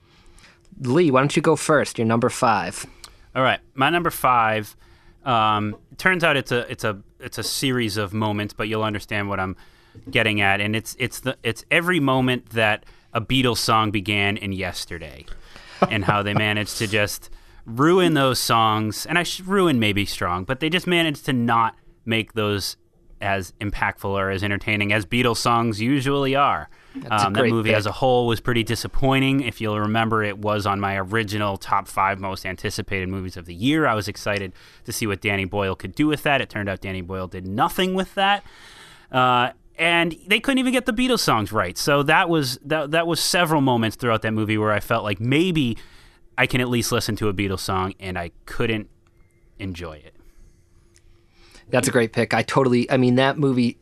[0.81, 1.99] Lee, why don't you go first?
[1.99, 2.87] You're number five.
[3.35, 4.77] All right, my number five.
[5.25, 9.29] Um, turns out it's a it's a it's a series of moments, but you'll understand
[9.29, 9.57] what I'm
[10.11, 14.53] getting at, and it's it's the it's every moment that a Beatles song began in
[14.53, 15.27] yesterday,
[15.91, 17.31] and how they managed to just
[17.65, 21.77] ruin those songs, and I should ruin maybe strong, but they just managed to not
[22.05, 22.77] make those
[23.21, 26.69] as impactful or as entertaining as Beatles songs usually are.
[27.11, 27.77] Um, that movie pick.
[27.77, 29.41] as a whole was pretty disappointing.
[29.41, 33.55] If you'll remember, it was on my original top five most anticipated movies of the
[33.55, 33.87] year.
[33.87, 34.53] I was excited
[34.85, 36.41] to see what Danny Boyle could do with that.
[36.41, 38.45] It turned out Danny Boyle did nothing with that.
[39.11, 41.77] Uh, and they couldn't even get the Beatles songs right.
[41.77, 45.21] So that was that, that was several moments throughout that movie where I felt like
[45.21, 45.77] maybe
[46.39, 48.89] I can at least listen to a Beatles song, and I couldn't
[49.59, 50.15] enjoy it.
[51.69, 52.33] That's a great pick.
[52.35, 53.79] I totally, I mean, that movie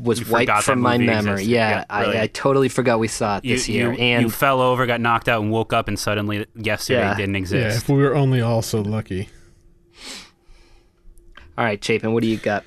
[0.00, 1.32] was You wiped from my memory.
[1.34, 1.50] existed.
[1.50, 3.92] Yeah, Yeah, I, I totally forgot we saw it You, this year.
[3.92, 7.14] you, and you fell over, got knocked out, and woke up, and suddenly yesterday Yeah.
[7.14, 7.82] didn't yeah, exist.
[7.84, 9.28] if we were only all so lucky.
[11.56, 12.64] all right, Chapin, what do you got?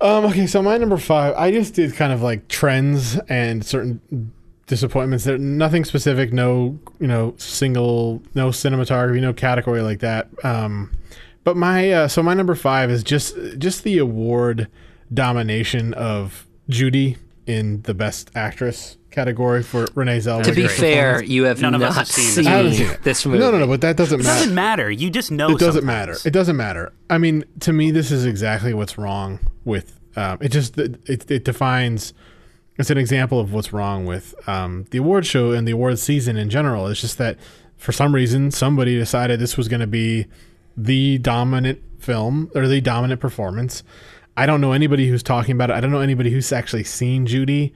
[0.00, 4.32] Um, okay, so my number five, I just did kind of like trends and certain
[4.66, 5.24] disappointments.
[5.24, 10.28] There, nothing specific, no, you know, single, no cinematography, no category like that.
[10.44, 10.92] Um,
[11.42, 14.68] but my, uh, so my number five is just, just the award
[15.12, 20.44] domination of Judy in the best actress category for Renee Zellweger.
[20.44, 23.26] To be fair, you have None of us not have seen this seen, seen this
[23.26, 23.38] movie.
[23.38, 24.30] No, no, no, but that doesn't matter.
[24.30, 24.90] It doesn't matter.
[24.90, 25.48] You just know.
[25.48, 25.86] it doesn't sometimes.
[25.86, 26.16] matter.
[26.24, 26.92] It doesn't matter.
[27.08, 30.00] I mean, to me, this is exactly what's wrong with.
[30.16, 32.12] Um, it just it, it defines.
[32.76, 36.36] It's an example of what's wrong with um, the award show and the award season
[36.36, 36.86] in general.
[36.88, 37.36] It's just that
[37.76, 40.26] for some reason somebody decided this was going to be
[40.76, 43.82] the dominant film or the dominant performance.
[44.36, 45.74] I don't know anybody who's talking about it.
[45.74, 47.74] I don't know anybody who's actually seen Judy.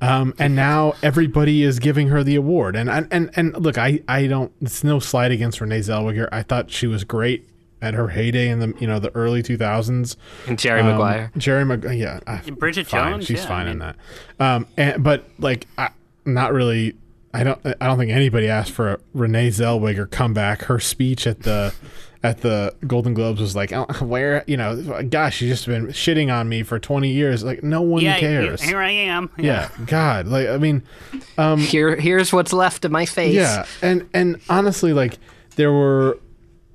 [0.00, 2.76] Um, and now everybody is giving her the award.
[2.76, 4.52] And and and, and look, I, I don't.
[4.60, 6.28] It's no slight against Renee Zellweger.
[6.30, 7.48] I thought she was great
[7.84, 10.16] at her heyday in the you know the early 2000s.
[10.46, 11.30] And Jerry Um, Maguire.
[11.36, 11.92] Jerry Maguire.
[11.92, 13.12] Yeah, uh, Bridget fine.
[13.12, 13.96] Jones, She's yeah, fine I in that.
[14.40, 15.90] Um, and, but like, I,
[16.24, 16.96] not really.
[17.32, 17.60] I don't.
[17.80, 20.62] I don't think anybody asked for a Renee Zellweger comeback.
[20.62, 21.74] Her speech at the
[22.22, 26.32] at the Golden Globes was like, oh, "Where you know, gosh, you just been shitting
[26.32, 27.42] on me for twenty years.
[27.42, 28.62] Like, no one yeah, cares.
[28.62, 29.30] Here I am.
[29.36, 30.84] yeah, God, like, I mean,
[31.36, 33.34] um, Here, here's what's left of my face.
[33.34, 35.18] yeah, and and honestly, like
[35.56, 36.18] there were,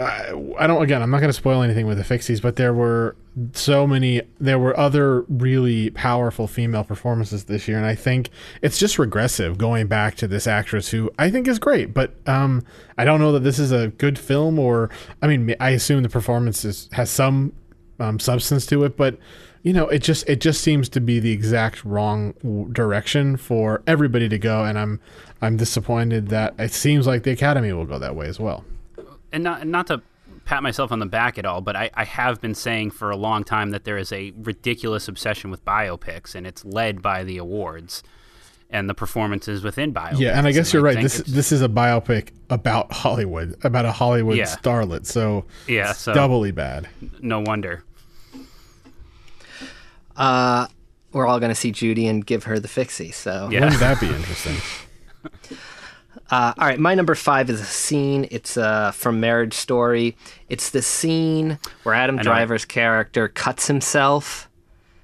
[0.01, 0.81] I, don't.
[0.81, 3.17] Again, I'm not going to spoil anything with the Fixies, but there were
[3.51, 4.21] so many.
[4.39, 8.29] There were other really powerful female performances this year, and I think
[8.61, 12.63] it's just regressive going back to this actress who I think is great, but um,
[12.97, 14.89] I don't know that this is a good film, or
[15.21, 17.51] I mean, I assume the performance is, has some
[17.99, 19.17] um, substance to it, but
[19.63, 24.29] you know, it just it just seems to be the exact wrong direction for everybody
[24.29, 25.01] to go, and I'm
[25.41, 28.63] I'm disappointed that it seems like the Academy will go that way as well.
[29.31, 30.01] And not not to
[30.45, 33.15] pat myself on the back at all, but I, I have been saying for a
[33.17, 37.37] long time that there is a ridiculous obsession with biopics, and it's led by the
[37.37, 38.01] awards
[38.71, 40.19] and the performances within biopics.
[40.19, 40.99] Yeah, and I guess you're right.
[41.01, 44.45] This this is a biopic about Hollywood, about a Hollywood Yeah.
[44.45, 46.87] starlet, so Yeah, so- doubly bad.
[47.21, 47.83] no wonder.
[50.15, 50.67] Uh,
[51.13, 53.11] we're all going to see Judy and give her the fixie.
[53.11, 53.61] So Yeah.
[53.61, 54.55] Wouldn't that be interesting?
[56.29, 58.27] Uh, all right, my number five is a scene.
[58.29, 60.15] It's uh, from Marriage Story.
[60.47, 62.17] It's the scene where Adam.
[62.17, 64.49] Driver's character cuts himself,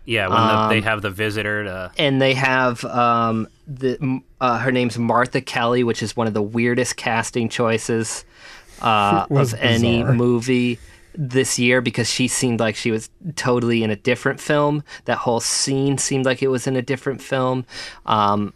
[0.05, 4.71] Yeah, when the, they have the visitor to and they have um, the uh, her
[4.71, 8.25] name's Martha Kelly, which is one of the weirdest casting choices
[8.81, 10.79] uh, Was of any movie
[11.17, 14.83] this year because she seemed like she was totally in a different film.
[15.05, 17.65] That whole scene seemed like it was in a different film.
[18.05, 18.53] Um,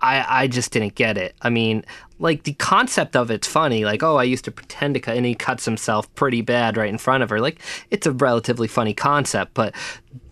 [0.00, 1.34] I, I just didn't get it.
[1.42, 1.84] I mean,
[2.18, 3.84] like the concept of it's funny.
[3.84, 6.88] Like, oh, I used to pretend to cut, and he cuts himself pretty bad right
[6.88, 7.40] in front of her.
[7.40, 9.74] Like, it's a relatively funny concept, but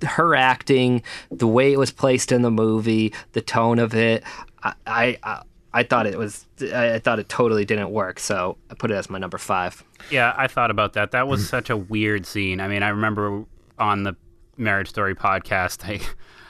[0.04, 4.22] her acting, the way it was placed in the movie, the tone of it,
[4.62, 5.42] I, I,
[5.72, 8.18] I, thought it was, I thought it totally didn't work.
[8.20, 9.82] So I put it as my number five.
[10.10, 11.10] Yeah, I thought about that.
[11.10, 12.60] That was such a weird scene.
[12.60, 13.44] I mean, I remember
[13.78, 14.16] on the
[14.56, 16.00] Marriage Story podcast, I,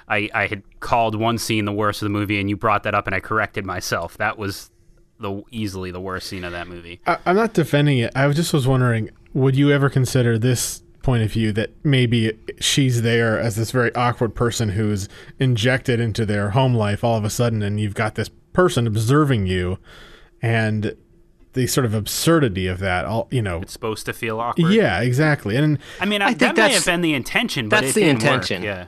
[0.08, 2.94] I, I had called one scene the worst of the movie, and you brought that
[2.94, 4.16] up, and I corrected myself.
[4.18, 4.70] That was
[5.18, 7.00] the easily the worst scene of that movie.
[7.06, 8.12] I, I'm not defending it.
[8.14, 13.02] I just was wondering, would you ever consider this point of view that maybe she's
[13.02, 17.30] there as this very awkward person who's injected into their home life all of a
[17.30, 19.78] sudden, and you've got this person observing you,
[20.42, 20.96] and
[21.54, 23.04] the sort of absurdity of that.
[23.06, 23.60] All you know.
[23.62, 24.72] It's supposed to feel awkward.
[24.72, 25.56] Yeah, exactly.
[25.56, 27.94] And I mean, I, think that may that's- have been the intention, but that's it
[27.94, 28.32] the didn't work.
[28.32, 28.62] intention.
[28.62, 28.86] Yeah.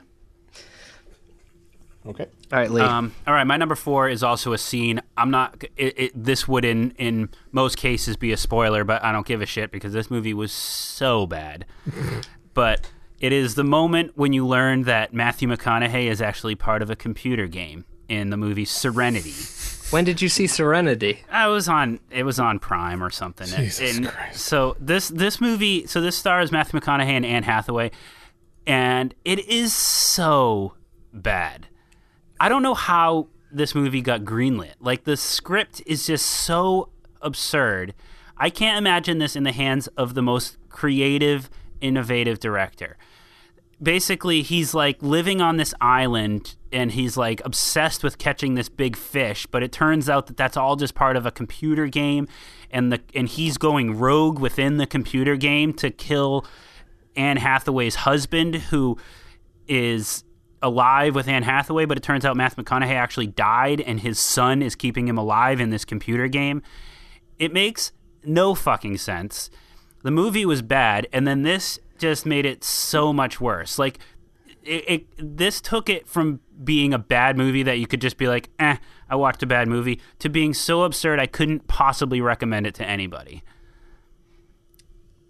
[2.08, 2.26] Okay.
[2.52, 2.82] All right, Lee.
[2.82, 5.00] Um, all right, my number four is also a scene.
[5.16, 5.62] I'm not.
[5.76, 9.42] It, it, this would, in in most cases, be a spoiler, but I don't give
[9.42, 11.66] a shit because this movie was so bad.
[12.54, 12.90] but
[13.20, 16.96] it is the moment when you learn that Matthew McConaughey is actually part of a
[16.96, 19.34] computer game in the movie Serenity.
[19.90, 21.22] when did you see Serenity?
[21.30, 22.00] I was on.
[22.10, 23.46] It was on Prime or something.
[23.46, 24.40] Jesus And Christ.
[24.40, 25.86] So this this movie.
[25.86, 27.90] So this stars Matthew McConaughey and Anne Hathaway,
[28.66, 30.74] and it is so
[31.12, 31.68] bad.
[32.40, 34.74] I don't know how this movie got greenlit.
[34.80, 37.94] Like the script is just so absurd.
[38.36, 42.96] I can't imagine this in the hands of the most creative, innovative director
[43.82, 48.96] basically he's like living on this island and he's like obsessed with catching this big
[48.96, 52.26] fish but it turns out that that's all just part of a computer game
[52.70, 56.44] and the and he's going rogue within the computer game to kill
[57.16, 58.96] Anne Hathaway's husband who
[59.68, 60.24] is
[60.62, 64.62] alive with Anne Hathaway but it turns out Matthew McConaughey actually died and his son
[64.62, 66.62] is keeping him alive in this computer game
[67.38, 67.92] it makes
[68.24, 69.50] no fucking sense.
[70.02, 73.78] The movie was bad, and then this just made it so much worse.
[73.78, 73.98] Like,
[74.62, 78.28] it, it this took it from being a bad movie that you could just be
[78.28, 78.76] like, eh,
[79.08, 82.86] I watched a bad movie, to being so absurd I couldn't possibly recommend it to
[82.86, 83.42] anybody.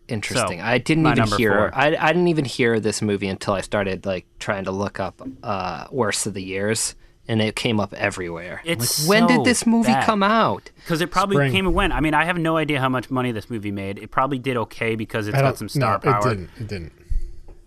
[0.08, 0.58] Interesting.
[0.60, 1.70] So, I didn't even hear.
[1.74, 5.20] I, I didn't even hear this movie until I started like trying to look up
[5.42, 6.94] uh, worst of the years,
[7.28, 8.62] and it came up everywhere.
[8.64, 10.04] It's Like, when so did this movie bad.
[10.06, 10.70] come out?
[10.76, 11.52] Because it probably Spring.
[11.52, 11.92] came and went.
[11.92, 13.98] I mean, I have no idea how much money this movie made.
[13.98, 16.20] It probably did okay because it's got some star no, power.
[16.32, 16.50] it didn't.
[16.58, 16.92] It didn't.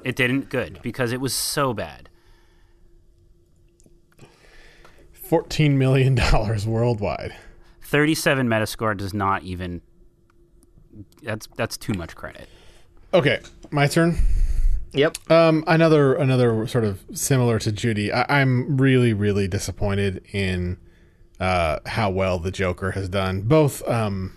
[0.04, 0.50] It didn't?
[0.50, 2.10] Good, because it was so bad.
[5.14, 7.36] Fourteen million dollars worldwide.
[7.84, 9.82] 37 Metascore does not even.
[11.24, 12.48] That's that's too much credit.
[13.14, 13.40] Okay,
[13.72, 14.18] my turn.
[14.94, 15.32] Yep.
[15.32, 18.12] Um, another another sort of similar to Judy.
[18.12, 20.78] I, I'm really really disappointed in
[21.40, 24.34] uh, how well the Joker has done, both um,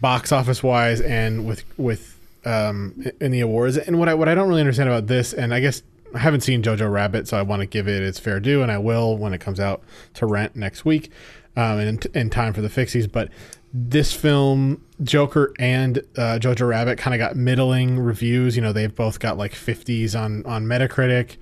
[0.00, 3.76] box office wise and with with um, in the awards.
[3.76, 5.82] And what I what I don't really understand about this, and I guess
[6.14, 8.70] I haven't seen Jojo Rabbit, so I want to give it its fair due, and
[8.70, 9.82] I will when it comes out
[10.14, 11.10] to rent next week,
[11.56, 13.10] um, and in, in time for the fixies.
[13.10, 13.30] But
[13.72, 18.56] this film, Joker and uh, Jojo Rabbit, kind of got middling reviews.
[18.56, 21.36] You know, they've both got like 50s on on Metacritic,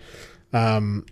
[0.52, 1.04] um,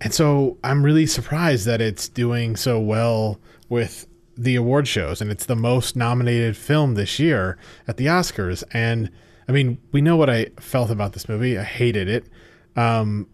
[0.00, 5.30] and so I'm really surprised that it's doing so well with the award shows, and
[5.30, 8.64] it's the most nominated film this year at the Oscars.
[8.72, 9.10] And
[9.48, 11.58] I mean, we know what I felt about this movie.
[11.58, 12.26] I hated it.
[12.74, 13.28] Um,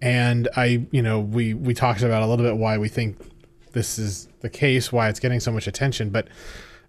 [0.00, 3.18] and I, you know, we we talked about a little bit why we think
[3.72, 6.28] this is the case, why it's getting so much attention, but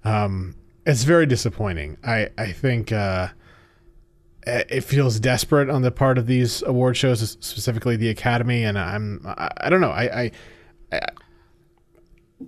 [0.03, 0.55] um,
[0.87, 1.97] it's very disappointing.
[2.03, 3.27] I I think uh,
[4.45, 9.21] it feels desperate on the part of these award shows, specifically the Academy, and I'm
[9.25, 9.91] I, I don't know.
[9.91, 10.31] I, I,
[10.91, 10.99] I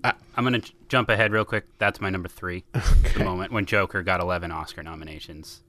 [0.04, 1.66] I, am gonna j- jump ahead real quick.
[1.78, 2.64] That's my number three.
[2.76, 3.20] Okay.
[3.20, 5.64] The moment when Joker got 11 Oscar nominations.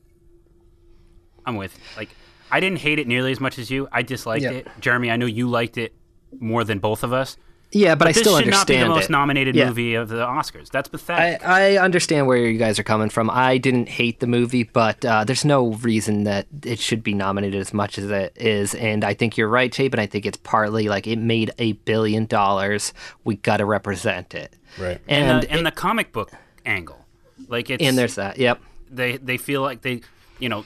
[1.47, 2.11] I'm with like
[2.51, 3.89] I didn't hate it nearly as much as you.
[3.91, 4.53] I disliked yep.
[4.53, 4.69] it.
[4.81, 5.95] Jeremy, I know you liked it
[6.39, 7.37] more than both of us.
[7.73, 9.11] Yeah, but, but I still should understand not be the most it.
[9.11, 9.69] nominated yeah.
[9.69, 10.71] movie of the Oscars.
[10.71, 11.47] That's pathetic.
[11.47, 13.31] I, I, understand where you guys are coming from.
[13.31, 17.61] I didn't hate the movie, but uh, there's no reason that it should be nominated
[17.61, 18.75] as much as it is.
[18.75, 21.73] And I think you're right, Chap, and I think it's partly like it made a
[21.73, 22.93] billion dollars.
[23.23, 24.53] We got to represent it.
[24.77, 25.01] Right.
[25.07, 26.33] And, And, the, and the comic book
[26.67, 27.05] angle,
[27.49, 28.39] like it's and there's that.
[28.39, 28.61] Yep.
[28.91, 30.01] they they feel like they
[30.41, 30.65] you know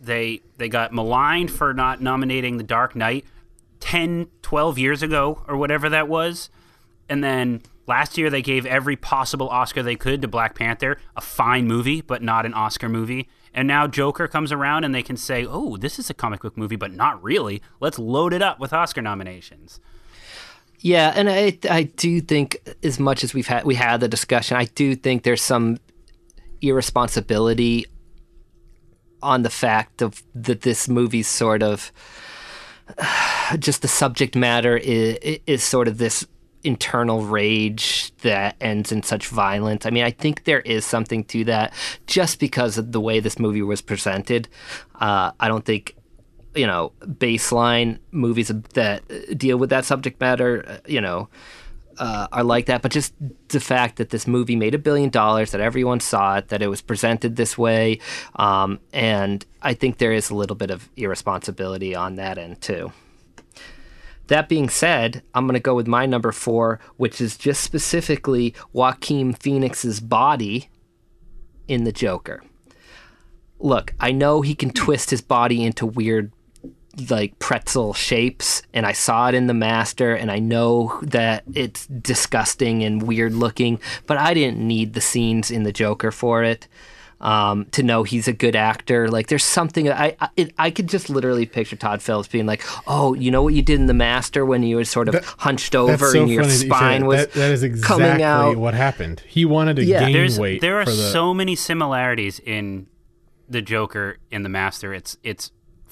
[0.00, 3.24] they they got maligned for not nominating the dark knight
[3.80, 6.50] 10 12 years ago or whatever that was.
[7.08, 11.20] And then last year they gave every possible oscar they could to black panther a
[11.20, 13.28] fine movie but not an oscar movie.
[13.52, 16.56] And now joker comes around and they can say oh this is a comic book
[16.56, 17.62] movie but not really.
[17.80, 19.80] Let's load it up with oscar nominations.
[20.82, 24.56] Yeah, and I I do think as much as we've had we had the discussion,
[24.56, 25.78] I do think there's some
[26.62, 27.86] irresponsibility
[29.22, 31.92] on the fact of that this movie's sort of
[33.58, 36.26] just the subject matter is, is sort of this
[36.62, 39.86] internal rage that ends in such violence.
[39.86, 41.72] I mean, I think there is something to that
[42.06, 44.48] just because of the way this movie was presented.
[45.00, 45.96] Uh, I don't think
[46.54, 51.28] you know baseline movies that deal with that subject matter, uh, you know,
[52.00, 52.82] uh, are like that.
[52.82, 53.14] But just
[53.48, 56.68] the fact that this movie made a billion dollars, that everyone saw it, that it
[56.68, 58.00] was presented this way,
[58.36, 62.92] um, and I think there is a little bit of irresponsibility on that end too.
[64.28, 68.54] That being said, I'm going to go with my number four, which is just specifically
[68.72, 70.70] Joaquin Phoenix's body
[71.66, 72.42] in The Joker.
[73.58, 76.32] Look, I know he can twist his body into weird
[77.08, 81.86] like pretzel shapes and I saw it in the master and I know that it's
[81.86, 86.66] disgusting and weird looking, but I didn't need the scenes in the Joker for it.
[87.22, 90.88] Um, to know he's a good actor, like there's something I I, it, I could
[90.88, 93.92] just literally picture Todd Phillips being like, "Oh, you know what you did in the
[93.92, 96.70] Master when you were sort of That- hunched over so and your funny that you
[96.70, 99.22] spine was That- that is coming exactly out." what happened.
[99.26, 100.04] He wanted to Yeah.
[100.06, 100.62] gain there's weight.
[100.62, 102.86] there are the, so many similarities in
[103.50, 104.94] the Joker in the Master.
[104.94, 105.50] It's it's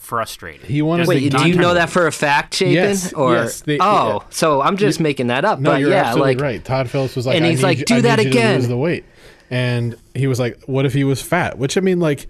[0.08, 0.66] frustrating.
[0.66, 2.72] He wanted Just to Wait, do you know that for a fact, Chapin?
[2.72, 4.26] Yes, or yes, they- oh, yeah.
[4.30, 5.60] so I'm just making that up.
[5.60, 6.64] No, but you're yeah, absolutely like right.
[6.64, 8.38] Todd Phillips was like, and he's need like, you- "Do I that need you to
[8.38, 9.04] again." lose the weight,
[9.50, 12.26] and he was like, "What if he was fat?" Which I mean, like,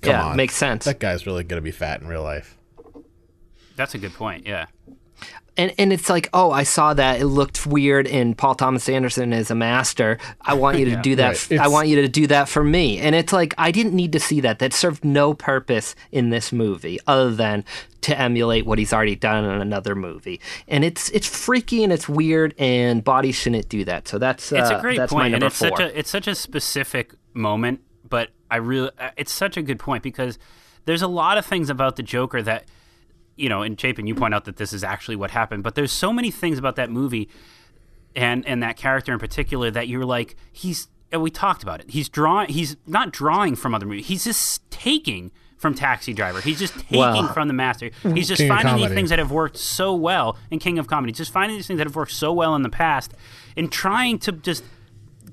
[0.00, 0.86] come Yeah, on, makes sense.
[0.86, 2.56] That guy's really gonna be fat in real life.
[3.76, 4.46] That's a good point.
[4.46, 4.66] Yeah.
[5.56, 7.20] And and it's like, oh, I saw that.
[7.20, 10.18] It looked weird, and Paul Thomas Anderson is a master.
[10.40, 11.28] I want you to Yeah, do that.
[11.28, 11.52] right.
[11.52, 12.98] f- I want you to do that for me.
[12.98, 14.60] And it's like I didn't need to see that.
[14.60, 17.64] That served no purpose in this movie other than
[18.00, 20.40] to emulate what he's already done in another movie.
[20.68, 24.08] And it's it's freaky and it's weird, and bodies shouldn't do that.
[24.08, 25.68] So that's it's uh, a great that's my point, and it's four.
[25.76, 27.80] such a it's such a specific moment.
[28.08, 30.38] But I really, uh, it's such a good point because
[30.86, 32.64] there's a lot of things about the Joker that
[33.36, 33.62] you know.
[33.62, 36.30] And Chapin, you point out that this is actually what happened, but there's so many
[36.30, 37.28] things about that movie
[38.14, 40.88] and and that character in particular that you're like he's.
[41.10, 41.90] And we talked about it.
[41.90, 42.48] He's drawing.
[42.48, 44.06] He's not drawing from other movies.
[44.06, 46.40] He's just taking from Taxi Driver.
[46.40, 47.26] He's just taking Wow.
[47.34, 47.90] from The Master.
[48.14, 51.12] He's just King finding these things that have worked so well in King of Comedy.
[51.12, 53.12] Just finding these things that have worked so well in the past,
[53.58, 54.64] and trying to just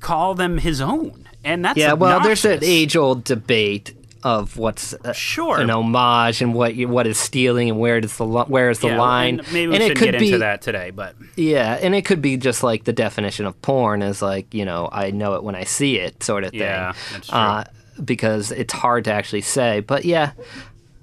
[0.01, 1.27] call them his own.
[1.45, 5.59] And that's yeah, well, there's an age old debate of what's uh, Sure.
[5.59, 8.99] an homage and what what is stealing and where does the where is the Yeah,
[8.99, 9.39] line.
[9.39, 11.95] and maybe we and shouldn't it could get be, into that today, but Yeah, and
[11.95, 15.35] it could be just like the definition of porn is like, you know, I know
[15.35, 16.59] it when I see it sort of thing.
[16.61, 17.37] Yeah, that's true.
[17.37, 17.63] Uh,
[18.03, 19.79] because it's hard to actually say.
[19.81, 20.31] But yeah,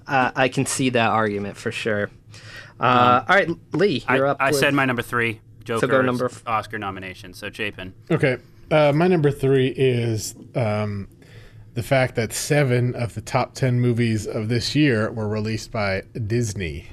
[0.07, 2.11] uh, I can see that argument for sure.
[2.79, 4.37] Uh, all right, Lee, I, you're up.
[4.41, 5.41] I with- said my number three.
[5.65, 7.33] Joker go number f- Oscar nomination.
[7.35, 7.93] So Chapin.
[8.11, 8.37] Okay.
[8.71, 11.09] Uh, my number three is um,
[11.77, 16.03] the fact that seven of the top 10 movies of this year were released by
[16.27, 16.87] Disney.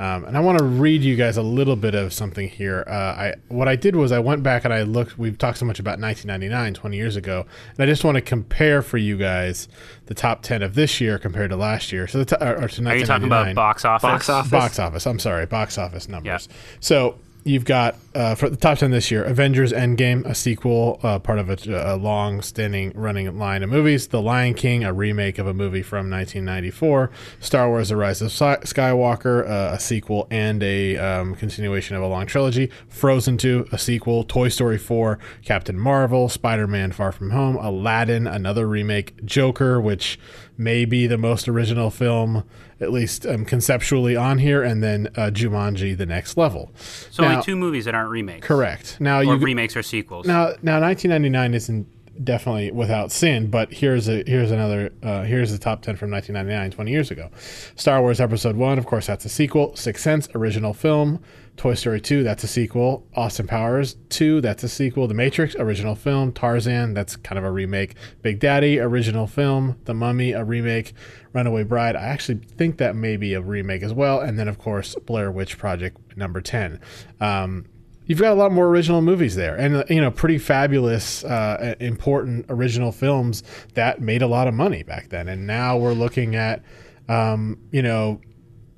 [0.00, 2.84] Um, and I want to read you guys a little bit of something here.
[2.88, 5.16] Uh, I what I did was I went back and I looked.
[5.16, 8.82] We've talked so much about 1999, 20 years ago, and I just want to compare
[8.82, 9.68] for you guys
[10.04, 12.06] the top 10 of this year compared to last year.
[12.06, 14.02] So the t- or, or to Are you talking about box office?
[14.02, 14.50] Box office.
[14.50, 15.06] Box office.
[15.06, 16.48] I'm sorry, box office numbers.
[16.80, 21.18] So you've got uh, for the top ten this year: Avengers: Endgame, a sequel, uh,
[21.18, 25.46] part of a, a long-standing running line of movies; The Lion King, a remake of
[25.46, 27.10] a movie from 1994;
[27.40, 32.02] Star Wars: The Rise of Sky- Skywalker, uh, a sequel and a um, continuation of
[32.02, 37.30] a long trilogy; Frozen 2, a sequel; Toy Story 4, Captain Marvel, Spider-Man: Far From
[37.30, 40.18] Home, Aladdin, another remake; Joker, which
[40.58, 42.44] may be the most original film
[42.80, 46.70] at least um, conceptually on here, and then uh, Jumanji: The Next Level.
[47.10, 48.46] So Now- only two movies that aren't remakes.
[48.46, 48.98] Correct.
[49.00, 50.26] Now Or you remakes or sequels.
[50.26, 51.86] now now 1999 isn't
[52.24, 56.70] definitely without sin, but here's a here's another uh, here's the top 10 from 1999,
[56.70, 57.30] 20 years ago.
[57.74, 59.76] Star Wars Episode One, of course, that's a sequel.
[59.76, 61.20] Sixth Sense, original film.
[61.58, 63.06] Toy Story 2, that's a sequel.
[63.14, 65.08] Austin Powers 2, that's a sequel.
[65.08, 66.30] The Matrix, original film.
[66.32, 67.94] Tarzan, that's kind of a remake.
[68.20, 69.78] Big Daddy, original film.
[69.86, 70.92] The Mummy, a remake.
[71.32, 74.20] Runaway Bride, I actually think that may be a remake as well.
[74.20, 76.78] And then, of course, Blair Witch Project number 10.
[77.22, 77.64] Um,
[78.06, 81.74] you've got a lot more original movies there and uh, you know pretty fabulous uh,
[81.80, 83.42] important original films
[83.74, 86.62] that made a lot of money back then and now we're looking at
[87.08, 88.20] um, you know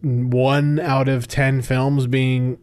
[0.02, 2.58] one out of ten films being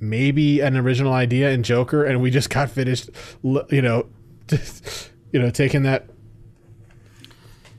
[0.00, 3.10] maybe an original idea in joker and we just got finished
[3.42, 4.06] you know
[4.48, 6.08] just, you know taking that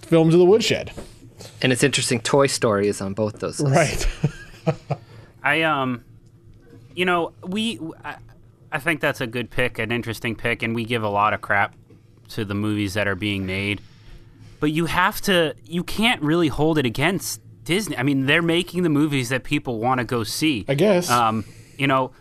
[0.02, 0.92] film to the woodshed
[1.62, 2.20] And it's interesting.
[2.22, 4.08] Toy Story is on both those lists.
[4.66, 4.78] right
[5.44, 6.04] I um,
[6.96, 8.18] you know, we I,
[8.72, 11.42] I think that's a good pick, an interesting pick, and we give a lot of
[11.42, 11.76] crap
[12.30, 13.82] to the movies that are being made.
[14.60, 17.98] But you have to, you can't really hold it against Disney.
[17.98, 20.66] I mean, they're making the movies that people want to go see.
[20.68, 21.46] i guess Um,
[21.78, 22.12] you know,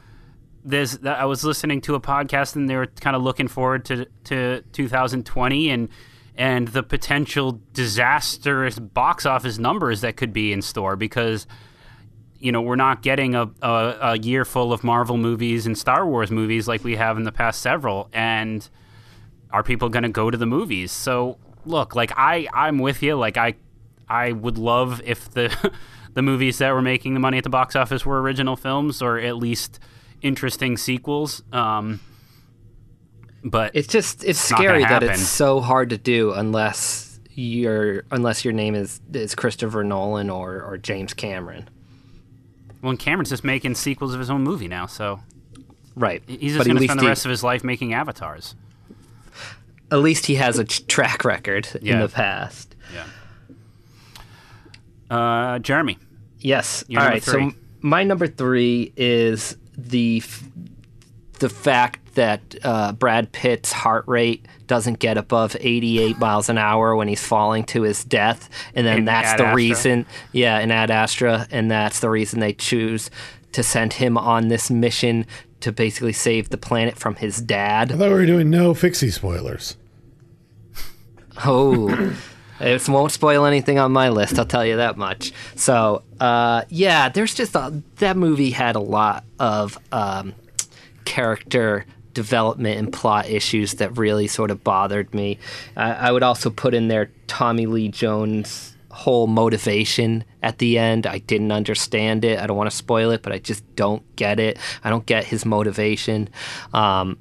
[0.64, 4.06] there's I was listening to a podcast and they were kind of looking forward to
[4.24, 5.88] to 2020 and
[6.36, 11.46] and the potential disastrous box office numbers that could be in store because
[12.42, 16.04] you know we're not getting a, a, a year full of Marvel movies and Star
[16.04, 18.10] Wars movies like we have in the past several.
[18.12, 18.68] And
[19.52, 20.90] are people going to go to the movies?
[20.90, 23.14] So look like I I'm with you.
[23.14, 23.54] Like I
[24.08, 25.72] I would love if the
[26.14, 29.18] the movies that were making the money at the box office were original films or
[29.18, 29.78] at least
[30.20, 31.44] interesting sequels.
[31.52, 32.00] Um
[33.44, 38.52] but It's just it's, scary that it's so hard to do unless your unless your
[38.52, 41.68] name is is Christopher Nolan or or James Cameron.
[42.82, 45.20] Well and Cameron's just making sequels of his own movie now so
[45.94, 46.22] Right.
[46.26, 48.54] he's just going to spend the he- rest of his life making avatars
[49.90, 52.74] At least he has a track record in the past.
[52.94, 53.04] Yeah.
[55.10, 55.98] Uh Jeremy
[56.38, 56.82] Yes.
[56.90, 57.22] All right.
[57.22, 57.50] three.
[57.50, 60.42] So my number three is the f-
[61.38, 66.94] the fact that uh, Brad Pitt's heart rate doesn't get above 88 miles an hour
[66.94, 69.56] when he's falling to his death, and then In that's Ad the Astra?
[69.56, 70.06] reason.
[70.32, 73.10] Yeah, in Ad Astra, and that's the reason they choose
[73.52, 75.26] to send him on this mission
[75.60, 77.92] to basically save the planet from his dad.
[77.92, 79.76] i thought we were doing no fixie spoilers
[81.44, 82.14] Oh,
[82.60, 84.38] it won't spoil anything on my list.
[84.38, 85.32] I'll tell you that much.
[85.56, 90.34] So, uh, yeah, there's just a, that movie had a lot of um,
[91.04, 95.38] character development and plot issues that really sort of bothered me.
[95.76, 101.06] I I would also put in there Tommy Lee Jones' whole motivation at the end.
[101.06, 102.38] I didn't understand it.
[102.38, 104.58] I don't want to spoil it, but I just don't get it.
[104.84, 106.28] I don't get his motivation.
[106.74, 107.18] Um,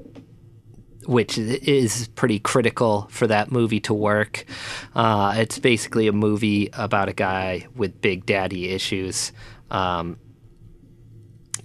[1.06, 4.46] which is pretty critical for that movie to work.
[4.94, 9.32] Uh, it's basically a movie about a guy with big daddy issues
[9.72, 10.18] um,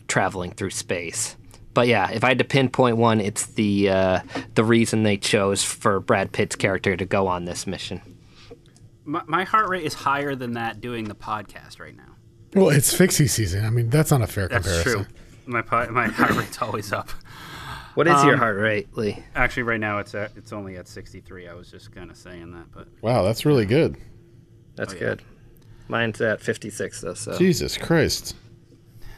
[0.08, 1.36] traveling through space.
[1.76, 4.20] But yeah, if I had to pinpoint one, it's the uh,
[4.54, 8.00] the reason they chose for Brad Pitt's character to go on this mission.
[9.04, 12.16] my, my heart rate is higher than that doing the podcast right now
[12.54, 15.62] well it's fixie season i mean that's not a fair that's comparison That's true my
[15.62, 17.10] po- my heart rate's always up
[17.94, 19.22] What is your Um, heart rate, Lee?
[19.34, 21.48] Actually, right now it's at it's only at 63.
[21.48, 23.96] I was just kind of saying that, but wow that's really good
[24.76, 25.00] That's yeah.
[25.00, 25.22] good.
[25.88, 28.34] Mine's at 56 though, so jesus christ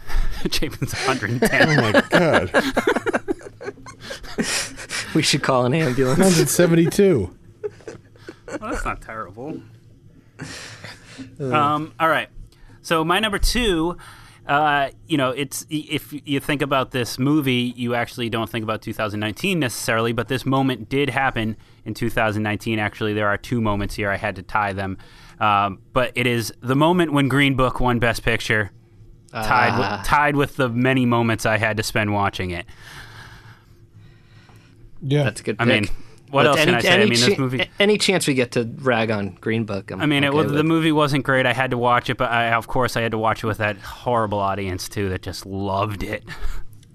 [0.50, 2.50] Chapin's Oh my god.
[5.14, 6.18] we should call an ambulance.
[6.18, 7.34] 172.
[8.46, 9.61] well, that's not terrible.
[11.40, 12.28] Um, all right.
[12.82, 13.96] So my number two,
[14.46, 18.80] uh, you know, it's if you think about this movie, you actually don't think about
[18.80, 22.78] 2019 necessarily, but this moment did happen in 2019.
[22.78, 24.11] Actually, there are two moments here.
[24.11, 24.96] I had to tie them,
[25.38, 28.70] um, but it is the moment when Green Book won Best Picture,
[29.32, 29.96] tied Ah.
[29.98, 32.66] with, tied with the many moments I had to spend watching it.
[35.00, 35.86] Yeah, That's a good I mean,
[36.30, 36.94] what else can I say?
[36.94, 37.70] I mean, this cha- movie.
[37.78, 39.90] Any chance we get to rag on Green Book?
[39.92, 40.56] I'm I mean, okay was, with.
[40.56, 41.46] the movie wasn't great.
[41.46, 43.58] I had to watch it, but I, of course, I had to watch it with
[43.58, 46.24] that horrible audience too that just loved it.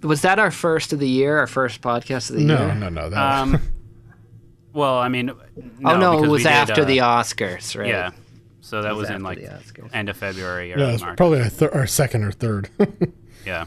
[0.01, 1.38] Was that our first of the year?
[1.38, 2.75] Our first podcast of the no, year?
[2.75, 3.01] no, no.
[3.03, 3.09] No.
[3.09, 3.61] That Um,
[4.73, 5.29] well, I mean,
[5.86, 7.88] oh no, it was we did, after uh, the Oscars, right?
[7.88, 8.11] Yeah,
[8.64, 9.45] so that was was, in like
[9.91, 11.18] end of February or yeah, it's March.
[11.18, 12.70] probably our, thir- our second or third.
[13.45, 13.66] yeah.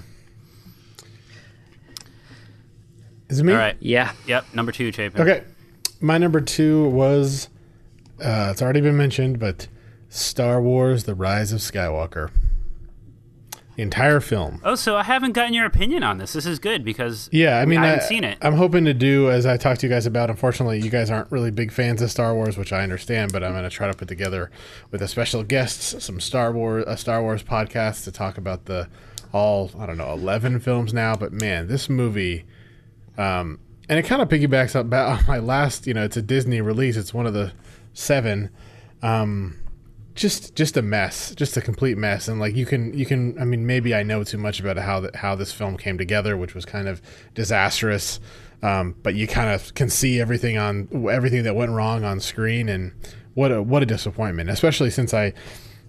[3.29, 3.53] Is it me?
[3.53, 3.77] All right.
[3.79, 4.13] Yeah.
[4.27, 4.55] Yep.
[4.55, 5.21] Number two, Chapin.
[5.21, 5.45] Okay.
[6.01, 7.51] My number two was,
[8.25, 9.69] uh, it's already been mentioned, but
[10.09, 12.31] Star Wars The Rise of Skywalker.
[13.77, 14.61] The entire film.
[14.65, 16.33] Oh, so I haven't gotten your opinion on this.
[16.33, 18.39] This is good because Yeah, I mean, I haven't seen it.
[18.41, 20.31] I'm hoping to do as I talked to you guys about.
[20.31, 23.33] Unfortunately, you guys aren't really big fans of Star Wars, which I understand.
[23.33, 24.51] But I'm going to try to put together
[24.91, 28.89] with a special guests some Star Wars a Star Wars podcast to talk about the
[29.33, 31.15] all I don't know 11 films now.
[31.15, 32.47] But man, this movie,
[33.19, 33.59] um,
[33.91, 35.87] and it kind of piggybacks up on my last.
[35.87, 36.97] You know, it's a Disney release.
[36.97, 37.53] It's one of the
[37.93, 38.49] seven.
[39.03, 39.59] Um,
[40.17, 42.27] just just a mess, just a complete mess.
[42.27, 45.01] And like you can you can I mean maybe I know too much about how
[45.01, 47.01] that how this film came together, which was kind of
[47.35, 48.19] disastrous.
[48.63, 52.69] Um, but you kind of can see everything on everything that went wrong on screen,
[52.69, 52.93] and
[53.35, 54.49] what a what a disappointment.
[54.49, 55.35] Especially since I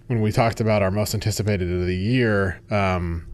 [0.06, 3.26] when we talked about our most anticipated of the year, um,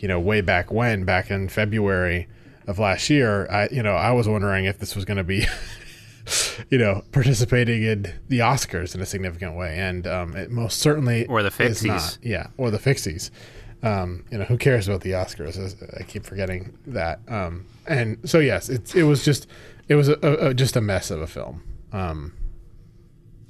[0.00, 2.28] you know, way back when, back in February
[2.66, 5.46] of last year, I you know I was wondering if this was going to be
[6.70, 11.26] you know, participating in the Oscars in a significant way, and um, it most certainly
[11.26, 12.00] Or the is not.
[12.00, 12.18] Fixies.
[12.22, 13.30] Yeah, or the Fixies.
[13.82, 15.58] Um, you know, who cares about the Oscars?
[16.00, 17.18] I keep forgetting that.
[17.28, 19.46] Um, and so yes, it's it was just
[19.88, 21.62] it was a, a, a- just a mess of a film.
[21.92, 22.32] Um,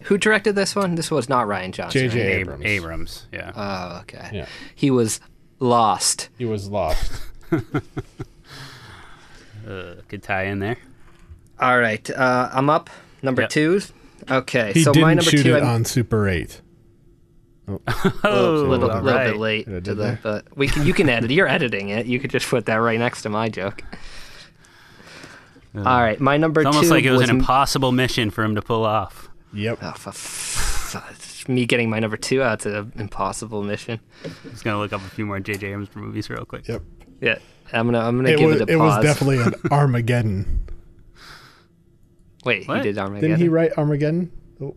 [0.05, 0.95] Who directed this one?
[0.95, 2.09] This was not Rian Johnson.
[2.09, 2.19] J.J.
[2.27, 2.41] right?
[2.41, 2.65] Abrams.
[2.65, 3.27] Abrams.
[3.33, 3.53] Yeah.
[3.55, 4.31] Oh, okay.
[4.33, 4.47] Yeah.
[4.75, 5.21] He was
[5.61, 6.31] lost.
[6.39, 7.13] He was lost.
[9.67, 10.77] Uh, good tie in there.
[11.61, 12.91] All right, uh, I'm up.
[13.23, 13.51] Number Yep.
[13.51, 13.81] two.
[14.31, 15.55] Okay, He so didn't my number shoot two.
[15.57, 16.61] it I'm on Super Eight.
[17.69, 20.23] Oh, a little, all little bit late Did I to the, that?
[20.23, 20.85] but we can.
[20.85, 21.31] You can edit.
[21.31, 22.07] You're editing it.
[22.07, 23.83] You could just put that right next to my joke.
[25.75, 28.45] All right, my number It's almost two like it was, was an impossible mission for
[28.45, 29.31] him to pull off.
[29.55, 29.79] Yep.
[29.81, 30.07] Oh, f-
[30.95, 34.01] f- me getting my number two out to an impossible mission.
[34.51, 35.69] Just gonna look up a few more J.J.
[35.69, 36.69] Abrams movies real quick.
[36.69, 36.83] Yep.
[37.23, 37.39] Yeah,
[37.73, 38.97] I'm gonna I'm gonna It give was it a it pause.
[38.99, 40.61] was definitely an Armageddon.
[42.45, 42.79] Wait, What?
[42.79, 43.31] he did Armageddon.
[43.31, 44.33] Didn't he write Armageddon?
[44.61, 44.75] Oh,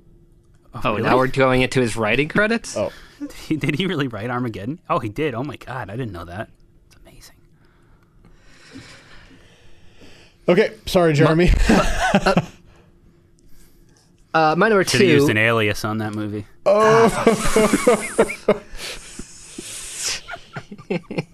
[0.84, 1.04] Oh, really?
[1.04, 2.76] now we're going into his writing credits.
[2.78, 2.92] oh.
[3.48, 4.80] He- Did he really write Armageddon?
[4.90, 5.34] Oh, he did.
[5.34, 6.50] Oh my God, I didn't know that.
[6.88, 7.36] It's amazing.
[10.50, 11.50] Okay, sorry, Jeremy.
[14.34, 16.46] Uh, my number Should have used an alias on that movie.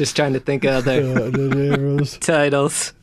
[0.00, 2.94] Just trying to think of other titles.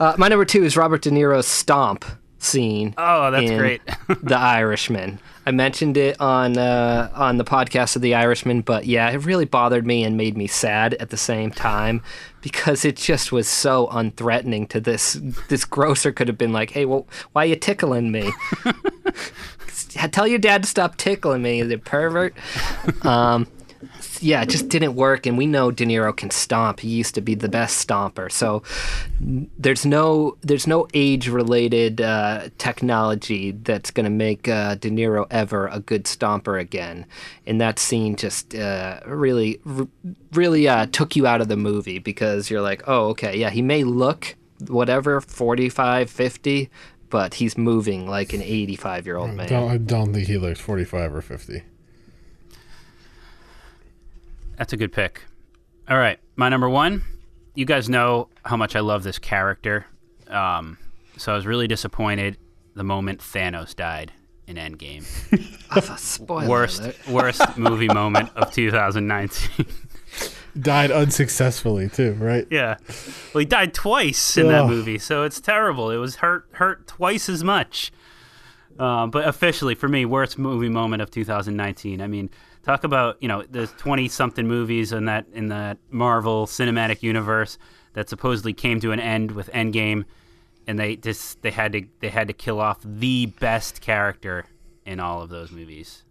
[0.00, 2.04] Uh, my number two is Robert De Niro's stomp
[2.40, 2.94] scene.
[2.98, 3.80] Oh, that's in great.
[4.24, 5.20] the Irishman.
[5.46, 9.44] I mentioned it on uh, on the podcast of The Irishman, but yeah, it really
[9.44, 12.02] bothered me and made me sad at the same time
[12.40, 15.12] because it just was so unthreatening to this.
[15.48, 18.32] This grocer could have been like, "Hey, well, why are you tickling me?
[20.10, 22.34] Tell your dad to stop tickling me, you pervert."
[23.06, 23.46] Um,
[24.22, 26.80] yeah, it just didn't work, and we know De Niro can stomp.
[26.80, 28.30] He used to be the best stomper.
[28.30, 28.62] So
[29.20, 35.26] there's no there's no age related uh, technology that's going to make uh, De Niro
[35.30, 37.06] ever a good stomper again.
[37.46, 39.88] And that scene just uh, really r-
[40.32, 43.62] really uh, took you out of the movie because you're like, oh, okay, yeah, he
[43.62, 44.36] may look
[44.68, 46.70] whatever 45, 50,
[47.10, 49.48] but he's moving like an 85 year old man.
[49.48, 51.62] Don't, I don't think he looks 45 or 50.
[54.62, 55.24] That's a good pick.
[55.88, 57.02] All right, my number one.
[57.56, 59.86] You guys know how much I love this character,
[60.28, 60.78] um,
[61.16, 62.38] so I was really disappointed
[62.76, 64.12] the moment Thanos died
[64.46, 65.02] in Endgame.
[65.98, 67.08] Spoiler worst, alert.
[67.08, 69.66] worst movie moment of 2019.
[70.60, 72.46] Died unsuccessfully, too, right?
[72.48, 72.76] yeah,
[73.34, 75.90] well, he died twice in that movie, so it's terrible.
[75.90, 77.90] It was hurt hurt twice as much.
[78.78, 82.00] Uh, but officially, for me, worst movie moment of 2019.
[82.00, 82.30] I mean,
[82.62, 87.58] talk about you know the 20 something movies in that in that Marvel Cinematic Universe
[87.94, 90.04] that supposedly came to an end with Endgame.
[90.66, 94.44] and they just they had to they had to kill off the best character
[94.86, 96.02] in all of those movies.